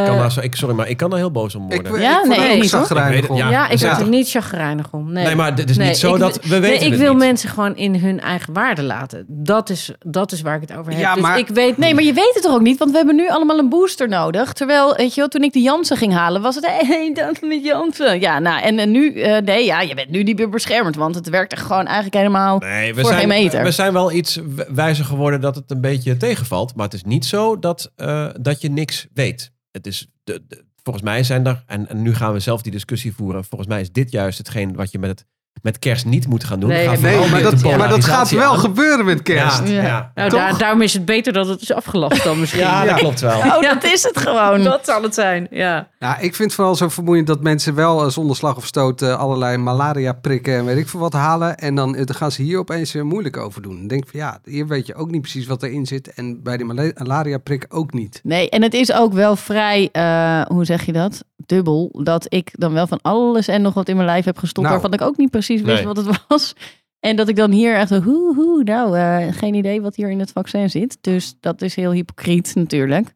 Ik 0.00 0.06
kan 0.06 0.18
daar 0.18 0.32
zo, 0.32 0.40
ik, 0.40 0.54
sorry, 0.56 0.74
maar 0.74 0.88
ik 0.88 0.96
kan 0.96 1.10
daar 1.10 1.18
heel 1.18 1.30
boos 1.30 1.54
om 1.54 1.64
ik, 1.70 1.72
worden. 1.72 1.94
ik 1.94 2.00
Ja, 2.00 2.14
vond 2.16 2.28
nee, 2.28 2.38
het 2.38 2.46
ik 2.56 2.64
Ik 2.64 3.20
het, 3.20 3.28
om. 3.28 3.36
ja. 3.36 3.50
ja, 3.50 3.64
ik 3.64 3.70
dus 3.70 3.80
ben 3.80 3.90
ja. 3.90 3.98
er 3.98 4.08
niet 4.08 4.30
chagrijnig 4.30 4.86
om. 4.92 5.12
Nee, 5.12 5.24
Nee, 5.24 5.34
maar 5.34 5.54
dit 5.54 5.70
is 5.70 5.76
Nee, 5.76 5.88
niet 5.88 5.96
zo 5.96 6.14
ik 6.14 6.20
dat 6.20 6.38
wil- 6.42 6.50
we 6.50 6.60
weten 6.60 6.76
nee, 6.78 6.84
ik 6.86 6.90
het 6.92 7.00
wil 7.00 7.14
niet. 7.14 7.22
mensen 7.22 7.48
gewoon 7.48 7.76
in 7.76 7.94
hun 7.94 8.20
eigen 8.20 8.52
waarde 8.52 8.82
laten. 8.82 9.24
Dat 9.28 9.70
is, 9.70 9.92
dat 9.98 10.32
is 10.32 10.40
waar 10.42 10.54
ik 10.54 10.68
het 10.68 10.76
over 10.78 10.92
heb. 10.92 11.00
Ja, 11.00 11.14
dus 11.14 11.22
maar- 11.22 11.38
ik 11.38 11.48
weet 11.48 11.76
Nee, 11.76 11.94
maar 11.94 12.02
je 12.04 12.12
weet 12.12 12.30
het 12.34 12.42
toch 12.42 12.54
ook 12.54 12.60
niet? 12.60 12.78
Want 12.78 12.90
we 12.90 12.96
hebben 12.96 13.16
nu 13.16 13.28
allemaal 13.28 13.58
een 13.58 13.68
booster 13.68 14.08
nodig. 14.08 14.52
Terwijl, 14.52 14.94
weet 14.96 15.14
je 15.14 15.20
wel, 15.20 15.28
toen 15.28 15.42
ik 15.42 15.52
de 15.52 15.60
Jansen 15.60 15.96
ging 15.96 16.12
halen, 16.12 16.42
was 16.42 16.54
het... 16.54 16.66
Hé, 16.66 16.86
hey, 16.94 17.12
dat 17.14 17.40
met 17.40 17.64
Jansen. 17.64 18.20
Ja, 18.20 18.38
nou, 18.38 18.62
en, 18.62 18.78
en 18.78 18.90
nu... 18.90 19.14
eh, 19.20 19.42
nee, 19.42 19.64
ja, 19.64 19.80
je 19.80 19.94
bent 19.94 20.10
nu 20.10 20.22
niet 20.22 20.38
meer 20.38 20.50
beschermd. 20.70 20.96
Want 20.96 21.14
het 21.14 21.28
werkt 21.28 21.52
echt 21.52 21.62
gewoon 21.66 21.84
eigenlijk 21.86 22.14
helemaal... 22.16 22.58
Nee, 22.58 22.94
we 22.94 23.00
voor 23.00 23.08
zijn, 23.10 23.20
geen 23.20 23.28
meter. 23.28 23.62
we 23.62 23.70
zijn 23.70 23.92
wel 23.92 24.12
iets 24.12 24.40
wijzer 24.68 25.04
geworden 25.04 25.40
dat 25.40 25.54
het 25.54 25.70
een 25.70 25.80
beetje 25.80 26.16
tegenvalt. 26.16 26.74
Maar 26.74 26.84
het 26.84 26.94
is 26.94 27.04
niet 27.04 27.24
zo 27.24 27.58
dat, 27.58 27.92
eh, 27.96 28.28
dat 28.40 28.60
je 28.60 28.70
niks 28.70 29.06
weet. 29.14 29.52
Het 29.70 29.86
is, 29.86 30.06
de, 30.24 30.42
de- 30.48 30.64
volgens 30.82 31.04
mij 31.04 31.22
zijn 31.22 31.46
er, 31.46 31.62
en, 31.66 31.88
en 31.88 32.02
nu 32.02 32.14
gaan 32.14 32.32
we 32.32 32.40
zelf 32.40 32.62
die 32.62 32.72
discussie 32.72 33.14
voeren. 33.14 33.44
Volgens 33.44 33.70
mij 33.70 33.80
is 33.80 33.92
dit 33.92 34.10
juist 34.10 34.38
hetgeen 34.38 34.74
wat 34.74 34.90
je 34.90 34.98
met 34.98 35.10
het 35.10 35.26
met 35.62 35.78
kerst 35.78 36.04
niet 36.06 36.26
moeten 36.28 36.48
gaan 36.48 36.60
doen. 36.60 36.68
Nee, 36.68 36.88
Ga 36.88 36.96
nee, 37.00 37.28
maar 37.28 37.42
dat, 37.42 37.62
maar 37.76 37.88
dat 37.88 38.04
gaat 38.04 38.30
wel 38.30 38.52
aan. 38.52 38.58
gebeuren 38.58 39.04
met 39.04 39.22
kerst. 39.22 39.68
Ja, 39.68 39.74
Ja. 39.74 39.82
ja. 39.82 40.10
Nou, 40.14 40.30
daar, 40.30 40.58
daarom 40.58 40.82
is 40.82 40.92
het 40.92 41.04
beter 41.04 41.32
dat 41.32 41.46
het 41.48 41.60
is 41.62 41.72
afgelast 41.72 42.24
dan 42.24 42.38
misschien. 42.40 42.60
Ja, 42.60 42.84
dat 42.84 42.94
klopt 42.98 43.20
wel. 43.20 43.38
Oh, 43.38 43.60
dat 43.72 43.84
is 43.84 44.02
het 44.02 44.18
gewoon. 44.18 44.62
Dat 44.62 44.84
zal 44.84 45.02
het 45.02 45.14
zijn, 45.14 45.46
ja. 45.50 45.88
Ja, 45.98 46.14
ik 46.18 46.34
vind 46.34 46.38
het 46.48 46.54
vooral 46.54 46.74
zo 46.74 46.88
vermoeiend 46.88 47.26
dat 47.26 47.42
mensen 47.42 47.74
wel 47.74 48.02
eh, 48.04 48.08
zonder 48.10 48.36
slag 48.36 48.56
of 48.56 48.66
stoot 48.66 49.02
eh, 49.02 49.18
allerlei 49.18 49.56
malaria 49.56 50.12
prikken 50.12 50.54
en 50.56 50.64
weet 50.64 50.76
ik 50.78 50.88
veel 50.88 51.00
wat 51.00 51.12
halen. 51.12 51.56
En 51.56 51.74
dan, 51.74 51.96
eh, 51.96 52.04
dan 52.06 52.16
gaan 52.16 52.32
ze 52.32 52.42
hier 52.42 52.58
opeens 52.58 52.92
weer 52.92 53.06
moeilijk 53.06 53.36
over 53.36 53.62
doen. 53.62 53.76
Dan 53.76 53.86
denk 53.86 54.04
van 54.10 54.20
ja, 54.20 54.38
hier 54.44 54.66
weet 54.66 54.86
je 54.86 54.94
ook 54.94 55.10
niet 55.10 55.20
precies 55.20 55.46
wat 55.46 55.62
erin 55.62 55.86
zit. 55.86 56.14
En 56.14 56.42
bij 56.42 56.56
die 56.56 56.66
mala- 56.66 56.92
malaria 56.98 57.38
prik 57.38 57.66
ook 57.68 57.92
niet. 57.92 58.20
Nee, 58.22 58.50
en 58.50 58.62
het 58.62 58.74
is 58.74 58.92
ook 58.92 59.12
wel 59.12 59.36
vrij, 59.36 59.88
eh, 59.92 60.42
hoe 60.46 60.64
zeg 60.64 60.86
je 60.86 60.92
dat? 60.92 61.24
Dubbel. 61.50 61.90
Dat 62.02 62.32
ik 62.32 62.50
dan 62.52 62.72
wel 62.72 62.86
van 62.86 62.98
alles 63.02 63.48
en 63.48 63.62
nog 63.62 63.74
wat 63.74 63.88
in 63.88 63.94
mijn 63.96 64.08
lijf 64.08 64.24
heb 64.24 64.38
gestopt. 64.38 64.68
Nou. 64.68 64.80
waarvan 64.80 65.00
ik 65.00 65.06
ook 65.06 65.16
niet 65.16 65.30
precies 65.30 65.60
wist 65.62 65.76
Nee. 65.84 65.94
wat 65.94 65.96
het 65.96 66.24
was. 66.28 66.52
En 67.00 67.16
dat 67.16 67.28
ik 67.28 67.36
dan 67.36 67.50
hier 67.50 67.74
echt, 67.76 67.90
hoe, 67.90 68.34
hoe, 68.34 68.62
nou, 68.64 68.98
eh, 68.98 69.32
geen 69.32 69.54
idee 69.54 69.80
wat 69.80 69.96
hier 69.96 70.10
in 70.10 70.18
het 70.20 70.32
vaccin 70.32 70.70
zit. 70.70 70.98
Dus 71.00 71.34
dat 71.40 71.62
is 71.62 71.74
heel 71.74 71.92
hypocriet 71.92 72.54
natuurlijk. 72.54 73.14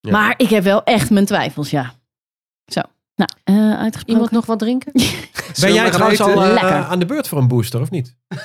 Ja. 0.00 0.10
Maar 0.10 0.34
ik 0.36 0.48
heb 0.48 0.64
wel 0.64 0.84
echt 0.84 1.10
mijn 1.10 1.24
twijfels, 1.26 1.70
ja. 1.70 1.94
Zo, 2.66 2.80
nou, 3.18 3.30
eh 3.44 3.54
uitgesproken. 3.54 4.12
Iemand 4.12 4.30
nog 4.30 4.46
wat 4.46 4.58
drinken? 4.58 4.92
Ben 5.60 5.72
jij 5.74 5.84
we 5.84 5.90
trouwens 5.90 6.20
al 6.20 6.30
eh, 6.42 6.52
Lekker. 6.52 6.86
aan 6.90 6.98
de 6.98 7.06
beurt 7.06 7.28
voor 7.28 7.38
een 7.38 7.48
booster, 7.48 7.80
of 7.80 7.90
niet? 7.90 8.14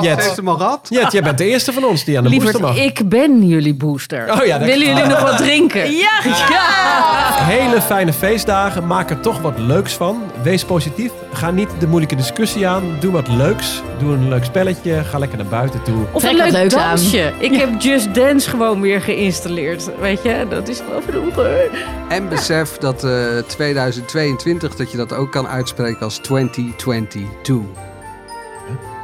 Heeft 0.00 0.04
Jet, 0.24 0.36
hem 0.36 0.48
al 0.48 0.56
gehad? 0.56 0.86
Jet, 0.90 1.12
jij 1.12 1.22
bent 1.22 1.38
de 1.38 1.44
eerste 1.44 1.72
van 1.72 1.84
ons 1.84 2.04
die 2.04 2.16
aan 2.16 2.22
de 2.22 2.28
Lieverd, 2.28 2.52
booster 2.60 2.74
mag. 2.74 2.84
ik 2.86 3.08
ben 3.08 3.46
jullie 3.46 3.74
booster. 3.74 4.32
Oh 4.32 4.44
ja, 4.44 4.58
dat- 4.58 4.68
Willen 4.68 4.86
jullie 4.86 5.04
nog 5.06 5.20
wat 5.20 5.36
drinken? 5.38 5.90
Ja, 5.92 6.20
ja. 6.24 7.44
Hele 7.44 7.80
fijne 7.80 8.12
feestdagen. 8.12 8.86
Maak 8.86 9.10
er 9.10 9.20
toch 9.20 9.40
wat 9.40 9.58
leuks 9.58 9.92
van. 9.92 10.22
Wees 10.42 10.64
positief. 10.64 11.12
Ga 11.32 11.50
niet 11.50 11.68
de 11.78 11.86
moeilijke 11.86 12.14
discussie 12.16 12.66
aan. 12.68 12.96
Doe 13.00 13.12
wat 13.12 13.28
leuks. 13.28 13.82
Doe 13.98 14.12
een 14.12 14.28
leuk 14.28 14.44
spelletje. 14.44 15.04
Ga 15.04 15.18
lekker 15.18 15.38
naar 15.38 15.46
buiten 15.46 15.82
toe. 15.82 16.04
Of 16.12 16.20
Trek 16.22 16.32
een 16.32 16.38
leuk 16.38 16.52
leuks 16.52 16.74
aan. 16.74 16.88
dansje. 16.88 17.32
Ik 17.38 17.54
heb 17.56 17.80
Just 17.80 18.14
Dance 18.14 18.50
gewoon 18.50 18.80
weer 18.80 19.00
geïnstalleerd. 19.00 19.90
Weet 20.00 20.22
je, 20.22 20.46
dat 20.50 20.68
is 20.68 20.80
wel 20.90 21.02
vroeger. 21.08 21.70
En 22.08 22.27
besef 22.28 22.76
dat 22.78 23.04
eh 23.04 23.38
2022, 23.46 24.76
dat 24.76 24.90
je 24.90 24.96
dat 24.96 25.12
ook 25.12 25.32
kan 25.32 25.46
uitspreken 25.48 26.00
als 26.00 26.16
2022. 26.18 27.60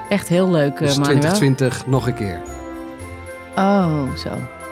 Echt 0.08 0.28
heel 0.28 0.50
leuk, 0.50 0.78
Dus 0.78 0.90
uh, 0.92 0.98
Manuel. 0.98 1.20
2020 1.20 1.86
nog 1.86 2.06
een 2.06 2.14
keer. 2.14 2.40
Oh, 3.56 4.02
zo. 4.16 4.28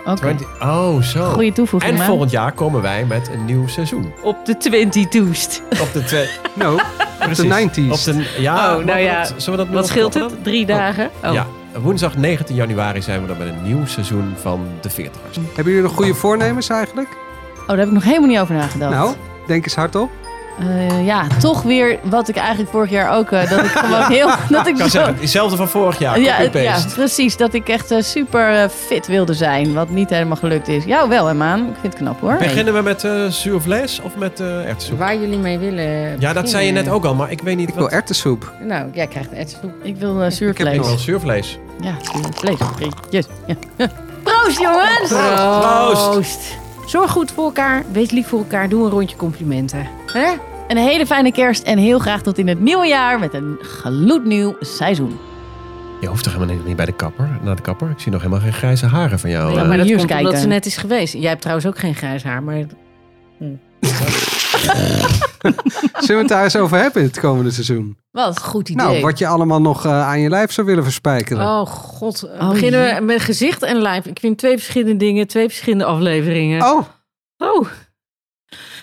Oké. 0.06 0.20
20 0.20 0.46
Oh, 0.62 1.02
zo. 1.02 1.24
Goeie 1.24 1.52
toevoeging, 1.52 1.92
En 1.92 1.98
man. 1.98 2.06
volgend 2.06 2.30
jaar 2.30 2.52
komen 2.52 2.82
wij 2.82 3.04
met 3.04 3.28
een 3.32 3.44
nieuw 3.44 3.66
seizoen. 3.66 4.12
Op 4.22 4.46
de 4.46 4.54
22st. 4.56 5.80
Op 5.80 5.92
de 5.92 6.04
twee. 6.04 6.28
No, 6.54 6.72
op 6.74 7.34
de 7.34 7.44
90s. 7.46 7.90
Op 7.90 8.02
de, 8.04 8.34
ja, 8.38 8.76
Oh, 8.76 8.84
nou 8.84 8.98
ja. 8.98 9.18
wat- 9.18 9.34
zullen 9.36 9.58
we 9.58 9.64
dat 9.64 9.74
Wat 9.74 9.86
scheelt 9.86 10.14
het? 10.14 10.44
Drie 10.44 10.66
dagen? 10.66 11.10
dan? 11.20 11.30
Oh. 11.30 11.36
Ja, 11.36 11.46
woensdag 11.80 12.16
19 12.16 12.54
januari 12.54 13.02
zijn 13.02 13.20
we 13.20 13.26
dan 13.26 13.38
met 13.38 13.48
een 13.48 13.62
nieuw 13.62 13.86
seizoen 13.86 14.34
van 14.40 14.66
de 14.80 14.90
40ers. 14.90 15.34
Hebben 15.54 15.64
jullie 15.72 15.82
nog 15.82 15.92
goede 15.94 16.14
voornemens 16.14 16.68
eigenlijk? 16.68 17.08
Oh, 17.62 17.68
daar 17.68 17.79
heb 17.79 17.87
ik 17.87 17.92
nog 17.92 18.05
helemaal 18.05 18.29
niet 18.29 18.38
over 18.38 18.55
nagedacht. 18.55 18.92
Nou, 18.92 19.14
denk 19.46 19.64
eens 19.64 19.75
hardop. 19.75 20.11
Eh, 20.59 21.07
ja, 21.07 21.27
toch 21.40 21.62
weer 21.62 21.98
wat 22.03 22.29
ik 22.29 22.37
eigenlijk 22.37 22.70
vorig 22.70 22.90
jaar 22.90 23.16
ook... 23.16 23.31
eh, 23.31 23.51
dat 23.51 23.59
ik 23.64 23.70
gewoon 23.85 24.03
heel... 24.11 24.29
Dat 24.48 24.66
ik 24.66 24.77
zo, 24.77 24.88
zeggen, 24.88 25.16
hetzelfde 25.20 25.57
van 25.57 25.68
vorig 25.68 25.98
jaar. 25.98 26.20
ja, 26.20 26.40
ja, 26.53 26.79
precies. 26.94 27.37
Dat 27.37 27.55
ik 27.55 27.68
echt 27.68 27.90
eh, 27.90 28.03
super 28.03 28.62
eh, 28.62 28.68
fit 28.68 29.07
wilde 29.07 29.35
zijn. 29.35 29.75
Wat 29.75 29.88
niet 29.90 30.11
helemaal 30.11 30.37
gelukt 30.37 30.68
is. 30.68 30.85
Jou 30.85 31.09
wel, 31.09 31.27
hè, 31.27 31.35
Maan? 31.35 31.59
Ik 31.61 31.64
vind 31.81 31.92
het 31.92 31.94
knap, 32.03 32.20
hoor. 32.20 32.37
Beginnen 32.38 32.75
we 32.75 32.81
met 32.81 33.05
uh, 33.05 33.27
zuurvlees 33.27 34.01
of 34.01 34.16
met 34.16 34.40
uh, 34.40 34.68
erwtensoep? 34.68 34.98
Waar 34.98 35.16
jullie 35.16 35.38
mee 35.38 35.59
willen 35.59 36.20
Ja, 36.20 36.33
dat 36.33 36.51
zei 36.51 36.66
je 36.66 36.72
net 36.72 36.88
ook 36.88 37.05
al, 37.05 37.14
maar 37.14 37.31
ik 37.31 37.40
weet 37.42 37.57
niet 37.57 37.68
Ik 37.68 37.75
wil 37.75 37.90
erwtensoep. 37.90 38.53
Nou, 38.61 38.87
jij 38.92 39.07
krijgt 39.07 39.31
een 39.31 39.37
etsoep. 39.38 39.72
Ik 39.83 39.96
wil 39.96 40.20
uh, 40.20 40.27
Ik 40.27 40.33
zuurvlees. 40.33 40.77
wil 40.87 40.98
zuurvlees. 40.98 41.59
Ja, 41.81 41.94
zuurvlees. 42.40 42.59
Yes. 43.11 43.27
Ja. 43.46 43.55
Proost, 44.22 44.61
jongens! 44.61 45.12
Proost. 46.11 46.40
Zorg 46.92 47.11
goed 47.11 47.31
voor 47.31 47.44
elkaar. 47.44 47.85
Wees 47.92 48.11
lief 48.11 48.26
voor 48.26 48.38
elkaar. 48.38 48.68
Doe 48.68 48.85
een 48.85 48.90
rondje 48.90 49.16
complimenten. 49.16 49.88
Hè? 50.07 50.33
Een 50.68 50.76
hele 50.76 51.07
fijne 51.07 51.33
kerst 51.33 51.62
en 51.62 51.78
heel 51.78 51.98
graag 51.98 52.22
tot 52.22 52.38
in 52.38 52.48
het 52.48 52.61
nieuwe 52.61 52.87
jaar 52.87 53.18
met 53.18 53.35
een 53.35 53.57
gloednieuw 53.61 54.57
seizoen. 54.61 55.18
Je 56.00 56.07
hoeft 56.07 56.24
toch 56.24 56.33
helemaal 56.33 56.57
niet 56.66 56.76
bij 56.76 56.87
de 56.87 56.92
kapper, 56.92 57.28
naar 57.42 57.57
de 57.57 57.62
kapper? 57.62 57.90
Ik 57.90 57.98
zie 57.98 58.12
nog 58.12 58.20
helemaal 58.22 58.42
geen 58.42 58.52
grijze 58.52 58.87
haren 58.87 59.18
van 59.18 59.31
jou. 59.31 59.55
Ja, 59.55 59.62
eh. 59.62 59.68
maar 59.68 59.76
dat 59.76 59.94
komt 59.96 60.11
omdat 60.11 60.38
ze 60.38 60.46
net 60.46 60.66
is 60.66 60.76
geweest. 60.76 61.12
Jij 61.12 61.28
hebt 61.28 61.40
trouwens 61.40 61.66
ook 61.66 61.78
geen 61.78 61.94
grijs 61.94 62.22
haar, 62.22 62.42
maar... 62.42 62.64
Zullen 66.05 66.07
we 66.07 66.14
het 66.14 66.29
daar 66.29 66.44
eens 66.44 66.57
over 66.57 66.79
hebben 66.79 67.03
in 67.03 67.09
het 67.09 67.20
komende 67.20 67.51
seizoen? 67.51 67.96
Wat? 68.11 68.40
Goed 68.42 68.68
idee. 68.68 68.87
Nou, 68.87 69.01
wat 69.01 69.18
je 69.18 69.27
allemaal 69.27 69.61
nog 69.61 69.85
eh, 69.87 70.09
aan 70.09 70.20
je 70.20 70.29
lijf 70.29 70.53
zou 70.53 70.66
willen 70.66 70.83
verspijkeren. 70.85 71.46
Oh 71.46 71.66
god. 71.66 72.25
Oh, 72.25 72.48
Beginnen 72.51 72.94
we 72.94 73.01
met 73.05 73.20
gezicht 73.20 73.62
en 73.62 73.77
lijf. 73.83 74.07
Ik 74.07 74.18
vind 74.20 74.38
twee 74.38 74.53
verschillende 74.59 74.96
dingen, 74.96 75.27
twee 75.27 75.48
verschillende 75.48 75.85
afleveringen. 75.85 76.62
Oh, 76.62 76.83
Oh. 77.38 77.66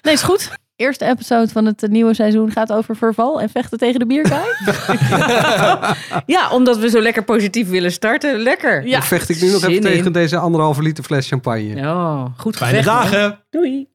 Nee, 0.02 0.14
is 0.14 0.22
goed. 0.22 0.50
Eerste 0.76 1.06
episode 1.06 1.48
van 1.52 1.66
het 1.66 1.84
eh, 1.84 1.90
nieuwe 1.90 2.14
seizoen 2.14 2.52
gaat 2.52 2.72
over 2.72 2.96
verval 2.96 3.42
en 3.42 3.50
vechten 3.50 3.78
tegen 3.78 4.00
de 4.00 4.06
bierkaai. 4.06 4.48
Ja, 6.26 6.50
omdat 6.52 6.78
we 6.78 6.90
zo 6.90 7.02
lekker 7.02 7.24
positief 7.24 7.70
willen 7.70 7.92
starten. 7.92 8.40
Lekker. 8.40 8.86
Ja. 8.88 8.92
dan 8.92 9.08
vecht 9.08 9.30
ik 9.30 9.42
nu 9.42 9.52
nog 9.52 9.60
Zin 9.60 9.70
even 9.70 9.84
in. 9.84 9.96
tegen 9.96 10.12
deze 10.12 10.38
anderhalve 10.38 10.82
liter 10.82 11.04
fles 11.04 11.28
champagne. 11.28 11.76
Ja, 11.76 12.32
goed 12.38 12.56
Fijne 12.58 12.78
gevecht, 12.84 13.12
dagen! 13.12 13.40
Doei. 13.50 13.88